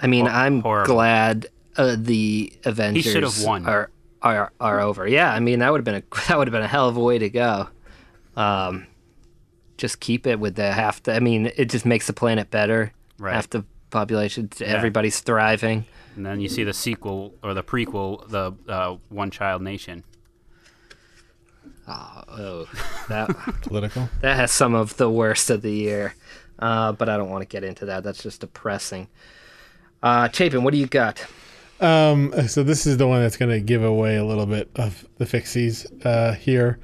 [0.00, 0.94] I mean, Hor- I'm horrible.
[0.94, 1.46] glad
[1.76, 3.66] uh, the Avengers should have won.
[3.66, 3.90] are
[4.22, 5.06] are are over.
[5.06, 6.96] Yeah, I mean that would have been a that would have been a hell of
[6.96, 7.68] a way to go.
[8.36, 8.86] Um,
[9.78, 11.02] just keep it with the half.
[11.02, 12.92] The, I mean, it just makes the planet better.
[13.18, 13.34] Right.
[13.34, 15.84] Half the population, everybody's thriving.
[16.16, 20.02] And then you see the sequel or the prequel, the uh, One Child Nation.
[21.88, 22.66] Oh,
[23.08, 23.28] that
[23.62, 24.08] Political.
[24.20, 26.14] that has some of the worst of the year.
[26.58, 28.02] Uh, but I don't want to get into that.
[28.02, 29.08] That's just depressing.
[30.02, 31.24] Uh, Chapin, what do you got?
[31.80, 35.06] Um, so this is the one that's going to give away a little bit of
[35.18, 36.78] the fixies uh, here,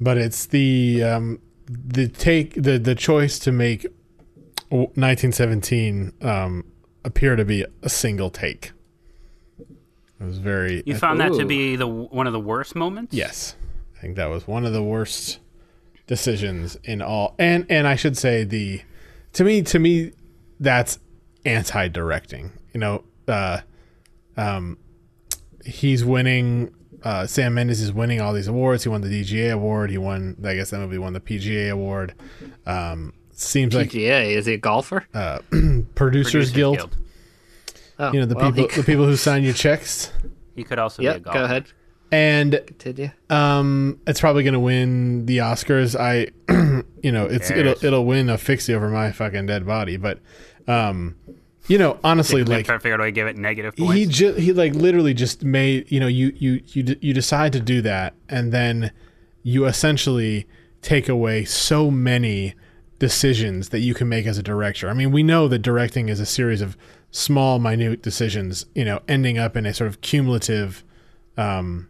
[0.00, 3.86] but it's the um, the take the the choice to make
[4.70, 6.64] 1917 um,
[7.04, 8.72] appear to be a single take.
[9.58, 10.82] It was very.
[10.84, 13.14] You found that to be the one of the worst moments.
[13.14, 13.56] Yes,
[13.96, 15.38] I think that was one of the worst
[16.06, 17.34] decisions in all.
[17.38, 18.82] And and I should say the
[19.32, 20.12] to me to me
[20.58, 20.98] that's
[21.46, 22.52] anti-directing.
[22.74, 23.60] You know, uh,
[24.36, 24.76] um,
[25.64, 26.74] he's winning.
[27.02, 28.82] Uh, Sam Mendes is winning all these awards.
[28.82, 29.90] He won the DGA award.
[29.90, 30.36] He won.
[30.44, 32.14] I guess that movie won the PGA award.
[32.66, 35.06] Um, seems like PGA is he a golfer?
[35.14, 35.38] uh,
[35.94, 36.96] Producers, Guild.
[37.98, 40.10] Oh, you know the well, people he- the people who sign your checks.
[40.56, 41.44] He could also Yep, be a go golfer.
[41.44, 41.64] ahead.
[42.12, 43.10] And Continue.
[43.28, 45.94] um, it's probably going to win the Oscars.
[45.98, 46.28] I,
[47.02, 49.96] you know, it's it'll it'll win a fixie over my fucking dead body.
[49.96, 50.18] But,
[50.66, 51.14] um,
[51.68, 53.94] you know, honestly, like trying to figure out a way to give it negative points.
[53.94, 57.52] he just he like literally just made you know you you you d- you decide
[57.52, 58.90] to do that and then
[59.44, 60.48] you essentially
[60.82, 62.54] take away so many
[63.00, 64.88] decisions that you can make as a director.
[64.88, 66.76] I mean, we know that directing is a series of
[67.10, 70.84] small minute decisions, you know, ending up in a sort of cumulative
[71.36, 71.88] um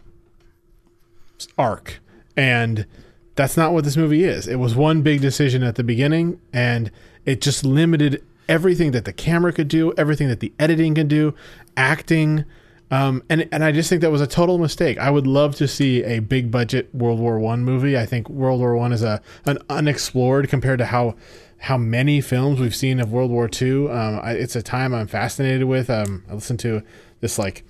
[1.58, 2.00] arc.
[2.36, 2.86] And
[3.34, 4.46] that's not what this movie is.
[4.46, 6.90] It was one big decision at the beginning and
[7.26, 11.34] it just limited everything that the camera could do, everything that the editing could do,
[11.76, 12.44] acting.
[12.90, 14.98] Um, and and I just think that was a total mistake.
[14.98, 17.96] I would love to see a big budget World War One movie.
[17.96, 21.14] I think World War One is a an unexplored compared to how
[21.58, 23.90] how many films we've seen of World War Two.
[23.92, 25.88] Um, it's a time I'm fascinated with.
[25.88, 26.82] Um, I listened to
[27.20, 27.64] this like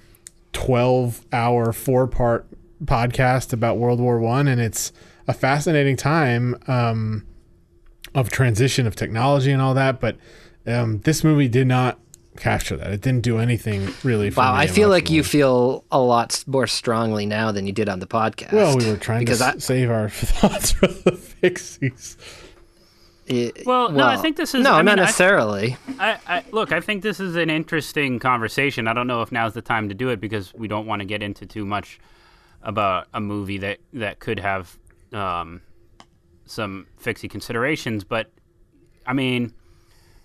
[0.53, 2.47] 12 hour four part
[2.83, 4.91] podcast about World War One, and it's
[5.29, 7.27] a fascinating time um,
[8.15, 10.01] of transition of technology and all that.
[10.01, 10.17] But
[10.67, 11.99] um, this movie did not
[12.41, 12.91] capture that.
[12.93, 14.31] It didn't do anything really.
[14.31, 17.73] For Wow, me I feel like you feel a lot more strongly now than you
[17.73, 18.53] did on the podcast.
[18.53, 22.17] Well, we were trying because to I, s- save our thoughts for the fixies.
[23.27, 25.77] it- Well, no, I think this is- no, I not mean, I- necessarily.
[25.99, 26.73] I, I look.
[26.73, 28.89] I think this is an interesting conversation.
[28.89, 31.07] I don't know if now's the time to do it because we don't want to
[31.07, 32.01] get into too much
[32.63, 34.77] about a movie that that could have
[35.13, 35.61] um,
[36.47, 38.05] some fixie considerations.
[38.05, 38.31] But
[39.07, 39.55] I mean,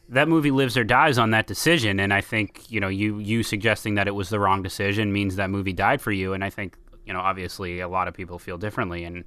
[0.09, 3.43] that movie lives or dies on that decision, and I think you know you you
[3.43, 6.49] suggesting that it was the wrong decision means that movie died for you, and I
[6.49, 9.23] think you know obviously a lot of people feel differently, and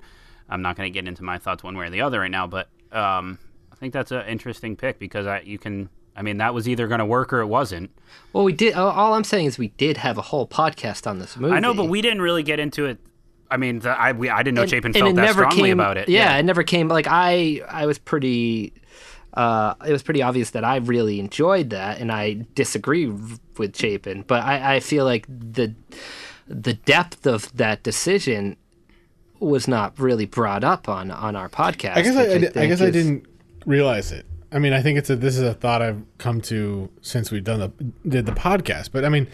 [0.48, 2.46] I'm not going to get into my thoughts one way or the other right now,
[2.46, 3.38] but um,
[3.72, 5.88] I think that's an interesting pick because I you can.
[6.16, 7.92] I mean, that was either going to work or it wasn't.
[8.32, 8.74] Well, we did.
[8.74, 11.54] all- I'm saying is we did have a whole podcast on this movie.
[11.54, 12.98] I know, but we didn't really get into it.
[13.48, 15.78] I mean, the, I we, I didn't know And- Chapin and felt that strongly came,
[15.78, 16.08] about it.
[16.08, 16.88] Yeah, it never came.
[16.88, 18.72] Like I, I was pretty.
[19.34, 24.24] Uh, it was pretty obvious that I really enjoyed that, and I disagree with Chapin.
[24.26, 25.74] But I, I feel like the
[26.46, 28.56] the depth of that decision
[29.40, 31.96] was not really brought up on on our podcast.
[31.96, 33.26] I guess I, I, I think guess I didn't
[33.66, 34.26] realize it.
[34.50, 37.44] I mean, I think it's a this is a thought I've come to since we've
[37.44, 37.68] done the
[38.08, 38.90] did the podcast.
[38.92, 39.28] But I mean,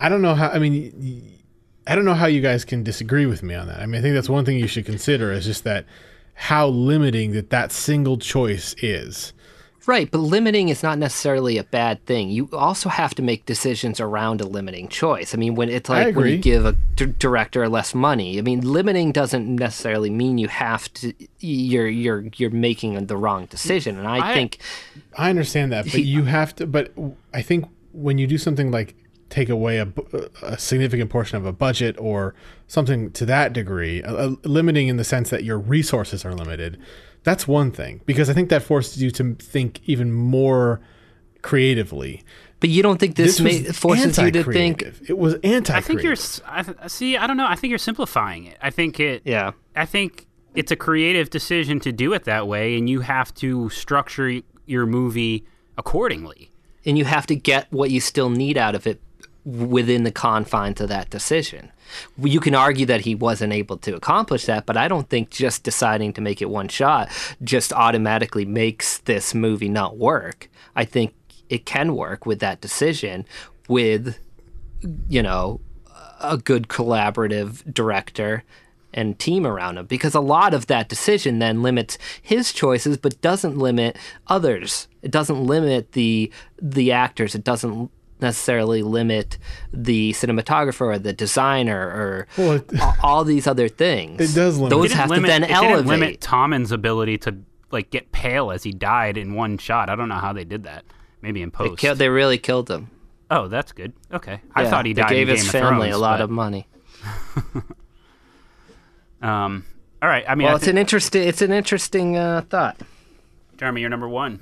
[0.00, 0.48] I don't know how.
[0.50, 1.38] I mean,
[1.86, 3.80] I don't know how you guys can disagree with me on that.
[3.80, 5.84] I mean, I think that's one thing you should consider is just that
[6.42, 9.32] how limiting that that single choice is.
[9.86, 12.30] Right, but limiting is not necessarily a bad thing.
[12.30, 15.34] You also have to make decisions around a limiting choice.
[15.34, 18.38] I mean, when it's like when you give a d- director less money.
[18.38, 21.12] I mean, limiting doesn't necessarily mean you have to.
[21.38, 23.96] You're you're you're making the wrong decision.
[23.96, 24.58] And I, I- think
[25.16, 26.66] I understand that, but you have to.
[26.66, 26.92] But
[27.32, 28.96] I think when you do something like
[29.32, 29.88] take away a,
[30.42, 32.34] a significant portion of a budget or
[32.68, 36.78] something to that degree, uh, limiting in the sense that your resources are limited,
[37.24, 40.80] that's one thing because I think that forces you to think even more
[41.40, 42.22] creatively.
[42.60, 44.82] But you don't think this, was ma- forces you to think?
[45.08, 45.74] it was anti.
[45.74, 46.12] I think you're.
[46.12, 47.16] s- I th- see.
[47.16, 47.46] I don't know.
[47.46, 48.56] I think you're simplifying it.
[48.62, 49.22] I think it.
[49.24, 49.52] Yeah.
[49.74, 53.68] I think it's a creative decision to do it that way, and you have to
[53.70, 55.44] structure your movie
[55.76, 56.50] accordingly.
[56.84, 59.00] and you have to get what you still need out of it
[59.44, 61.72] within the confines of that decision.
[62.16, 65.64] You can argue that he wasn't able to accomplish that, but I don't think just
[65.64, 67.10] deciding to make it one shot
[67.42, 70.48] just automatically makes this movie not work.
[70.76, 71.14] I think
[71.48, 73.26] it can work with that decision
[73.68, 74.18] with
[75.08, 75.60] you know
[76.20, 78.44] a good collaborative director
[78.94, 83.20] and team around him because a lot of that decision then limits his choices but
[83.20, 86.30] doesn't limit others it doesn't limit the
[86.60, 87.90] the actors it doesn't
[88.22, 89.36] necessarily limit
[89.72, 94.70] the cinematographer or the designer or Well, it- all these other things It does limit-
[94.70, 97.36] those It have limit, to then it didn't elevate limit Tommen's ability to
[97.70, 99.88] like get pale as he died in one shot.
[99.90, 100.84] I don't know how they did that.
[101.22, 101.78] Maybe in they, post.
[101.78, 102.88] killed, they really killed him
[103.30, 103.94] oh, that's good.
[104.12, 105.04] Okay, I Yeah, thought he died.
[105.04, 105.14] they died.
[105.14, 106.66] gave in his Game family of a lot but, of money
[109.22, 109.64] Um,
[110.02, 110.24] all right.
[110.28, 112.76] I mean, well I it's think, an interesting it's an interesting uh, thought
[113.56, 114.40] Jeremy, you're number one.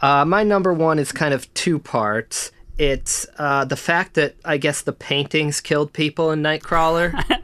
[0.00, 2.50] Uh, my number one is kind of two parts.
[2.80, 7.12] It's uh, the fact that I guess the paintings killed people in Nightcrawler.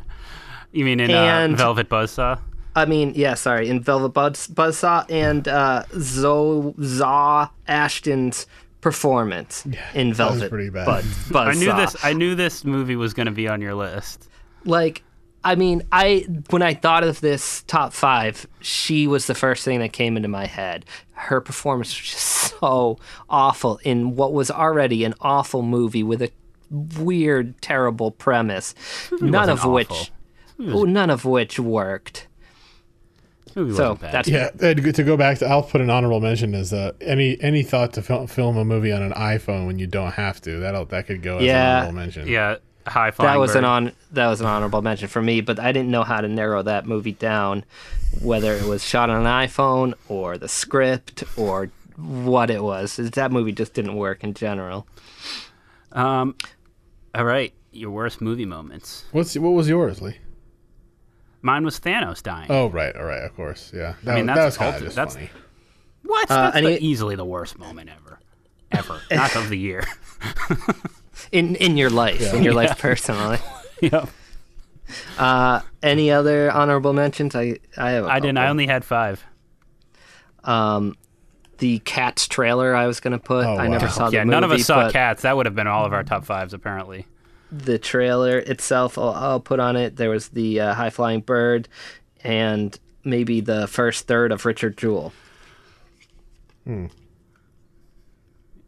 [0.72, 2.38] You mean in And- uh, Velvet Buzzsaw?
[2.74, 8.46] I mean, yeah, sorry, in Velvet Buzz- Buzzsaw and uh, Zo Zaw Ashton's
[8.82, 9.64] performance
[9.94, 10.84] in was Velvet pretty bad.
[10.84, 11.46] Buzz- Buzzsaw.
[11.46, 11.96] I knew this.
[12.04, 14.28] I knew this movie was going to be on your list.
[14.66, 15.02] like
[15.46, 19.78] I mean, I when I thought of this top five, she was the first thing
[19.78, 20.84] that came into my head.
[21.12, 22.98] Her performance was just so
[23.30, 26.30] awful in what was already an awful movie with a
[26.70, 28.74] weird, terrible premise,
[29.20, 29.90] none of wasn't which,
[30.58, 30.80] awful.
[30.80, 32.26] oh, none of which worked.
[33.54, 36.92] So that's Yeah, and to go back to, I'll put an honorable mention as uh,
[37.00, 40.42] any any thought to film, film a movie on an iPhone when you don't have
[40.42, 40.58] to.
[40.60, 41.62] That'll that could go as Yeah.
[41.62, 42.28] an honorable mention.
[42.28, 42.56] yeah,
[42.86, 43.32] high flying.
[43.34, 43.58] that was bird.
[43.58, 46.28] an on that was an honorable mention for me, but I didn't know how to
[46.28, 47.64] narrow that movie down,
[48.22, 52.96] whether it was shot on an iPhone or the script or what it was.
[52.96, 54.86] That movie just didn't work in general.
[55.92, 56.36] Um,
[57.14, 59.04] all right, your worst movie moments.
[59.12, 60.16] What's what was yours, Lee?
[61.42, 62.50] Mine was Thanos dying.
[62.50, 63.94] Oh right, all right, of course, yeah.
[64.04, 65.30] That, I mean, was- that's that was kind of just that's- funny.
[66.02, 66.30] What?
[66.30, 68.20] Uh, That's the- it- easily the worst moment ever,
[68.70, 69.82] ever, not of the year.
[71.32, 73.38] in in your life, in your life personally.
[73.80, 74.08] yep.
[75.18, 77.34] Uh, any other honorable mentions?
[77.34, 78.04] I I have.
[78.04, 78.38] a I didn't.
[78.38, 79.24] I only had five.
[80.44, 80.96] Um,
[81.58, 83.44] the Cats trailer I was gonna put.
[83.44, 83.92] Oh, I never wow.
[83.92, 84.30] saw the yeah, movie.
[84.30, 85.22] none of us saw Cats.
[85.22, 87.06] That would have been all of our top fives, apparently.
[87.50, 89.96] The trailer itself, I'll, I'll put on it.
[89.96, 91.68] There was the uh, high flying bird,
[92.24, 95.12] and maybe the first third of Richard Jewell.
[96.64, 96.86] Hmm.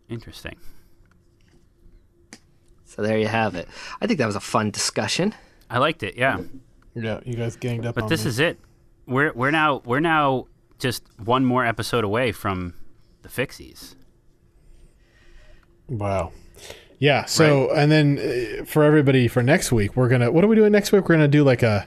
[0.09, 0.57] Interesting.
[2.99, 3.69] So there you have it.
[4.01, 5.33] I think that was a fun discussion.
[5.71, 6.17] I liked it.
[6.17, 6.41] Yeah,
[6.97, 8.31] Yeah, you guys ganged up but on this me.
[8.31, 8.59] is it.
[9.07, 10.49] We're we're now we're now
[10.81, 12.75] just one more episode away from
[13.23, 13.95] the Fixies.
[15.89, 16.33] Wow.
[16.99, 17.25] Yeah.
[17.27, 20.33] So, and then uh, for everybody for next week, we're gonna.
[20.33, 21.03] What are we doing next week?
[21.09, 21.87] We're gonna do like a.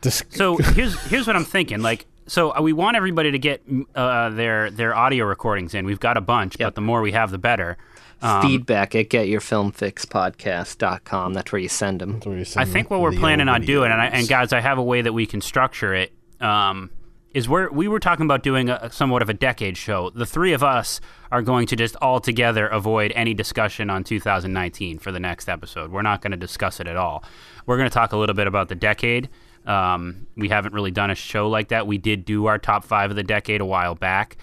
[0.00, 1.82] Dis- So here's here's what I'm thinking.
[1.82, 3.62] Like, so uh, we want everybody to get
[3.94, 5.84] uh, their their audio recordings in.
[5.84, 7.76] We've got a bunch, but the more we have, the better.
[8.20, 11.34] Um, Feedback at getyourfilmfixpodcast.com.
[11.34, 12.18] That's where you send them.
[12.20, 14.78] where you I think what we're planning on doing, and, I, and guys, I have
[14.78, 16.12] a way that we can structure it.
[16.40, 16.90] Um,
[17.34, 20.10] is we're we were talking about doing a, somewhat of a decade show.
[20.10, 21.00] The three of us
[21.30, 25.92] are going to just all together avoid any discussion on 2019 for the next episode.
[25.92, 27.22] We're not going to discuss it at all.
[27.66, 29.28] We're going to talk a little bit about the decade.
[29.66, 31.86] Um, we haven't really done a show like that.
[31.86, 34.38] We did do our top five of the decade a while back,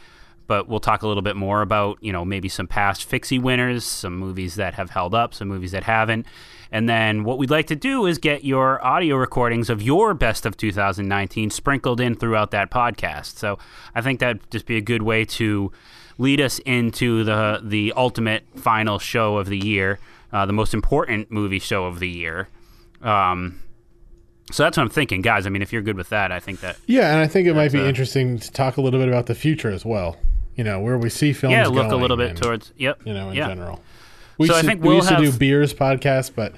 [0.48, 3.84] but we'll talk a little bit more about you know maybe some past fixie winners,
[3.84, 6.26] some movies that have held up, some movies that haven't,
[6.72, 10.46] and then what we'd like to do is get your audio recordings of your best
[10.46, 13.38] of 2019 sprinkled in throughout that podcast.
[13.38, 13.58] So
[13.94, 15.72] I think that'd just be a good way to
[16.18, 20.00] lead us into the the ultimate final show of the year,
[20.32, 22.48] uh, the most important movie show of the year.
[23.02, 23.62] Um,
[24.52, 25.46] so that's what I'm thinking, guys.
[25.46, 27.54] I mean, if you're good with that, I think that Yeah, and I think it
[27.54, 30.18] might be uh, interesting to talk a little bit about the future as well.
[30.56, 31.52] You know, where we see films.
[31.52, 33.48] yeah, look a little bit and, towards yep, You know, in yeah.
[33.48, 33.82] general.
[34.38, 36.54] We So I used to- think we we'll used to do beers podcast, but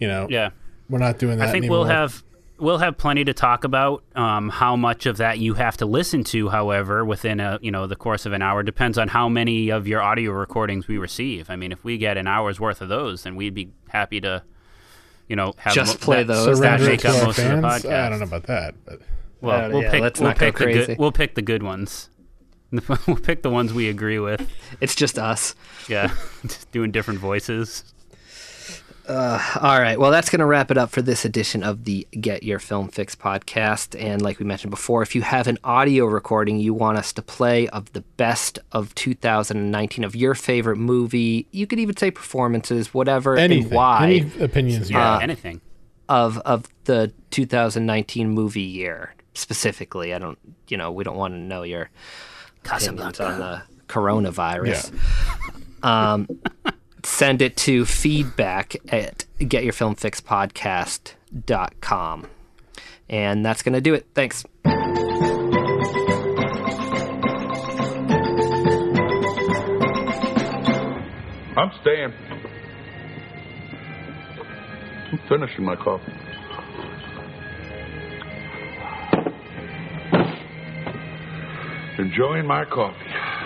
[0.00, 0.50] you know, Yeah.
[0.90, 1.78] we're not doing that I think anymore.
[1.78, 2.22] we'll have
[2.58, 4.02] we'll have plenty to talk about.
[4.14, 7.86] Um, how much of that you have to listen to, however, within a you know
[7.86, 11.48] the course of an hour depends on how many of your audio recordings we receive.
[11.50, 14.42] I mean, if we get an hour's worth of those, then we'd be happy to,
[15.28, 16.60] you know, have Just mo- play that, those.
[16.60, 17.62] that make to up our most of fans.
[17.82, 18.04] the podcast.
[18.06, 19.00] I don't know about that, but
[19.40, 20.00] Well, Uh, we'll yeah, pick.
[20.02, 20.86] let's we'll not go pick the crazy.
[20.86, 20.98] good.
[20.98, 22.08] We'll pick the good ones.
[23.06, 24.48] we'll pick the ones we agree with.
[24.80, 25.54] It's just us.
[25.88, 26.12] Yeah,
[26.42, 27.92] just doing different voices.
[29.08, 30.00] Uh, all right.
[30.00, 32.88] Well, that's going to wrap it up for this edition of the Get Your Film
[32.88, 33.94] Fix podcast.
[34.00, 37.22] And like we mentioned before, if you have an audio recording you want us to
[37.22, 42.92] play of the best of 2019 of your favorite movie, you could even say performances,
[42.92, 43.66] whatever, Anything.
[43.66, 44.06] and why.
[44.06, 45.22] Any opinions you Yeah, have.
[45.22, 45.60] anything.
[46.08, 50.14] of of the 2019 movie year specifically.
[50.14, 51.90] I don't, you know, we don't want to know your
[52.70, 54.92] opinions on the coronavirus.
[55.82, 56.28] Um,
[57.04, 62.26] send it to feedback at getyourfilmfixpodcast.com.
[63.08, 64.04] And that's going to do it.
[64.14, 64.44] Thanks.
[71.56, 72.12] I'm staying.
[75.12, 76.12] I'm finishing my coffee.
[81.98, 83.45] enjoying my coffee.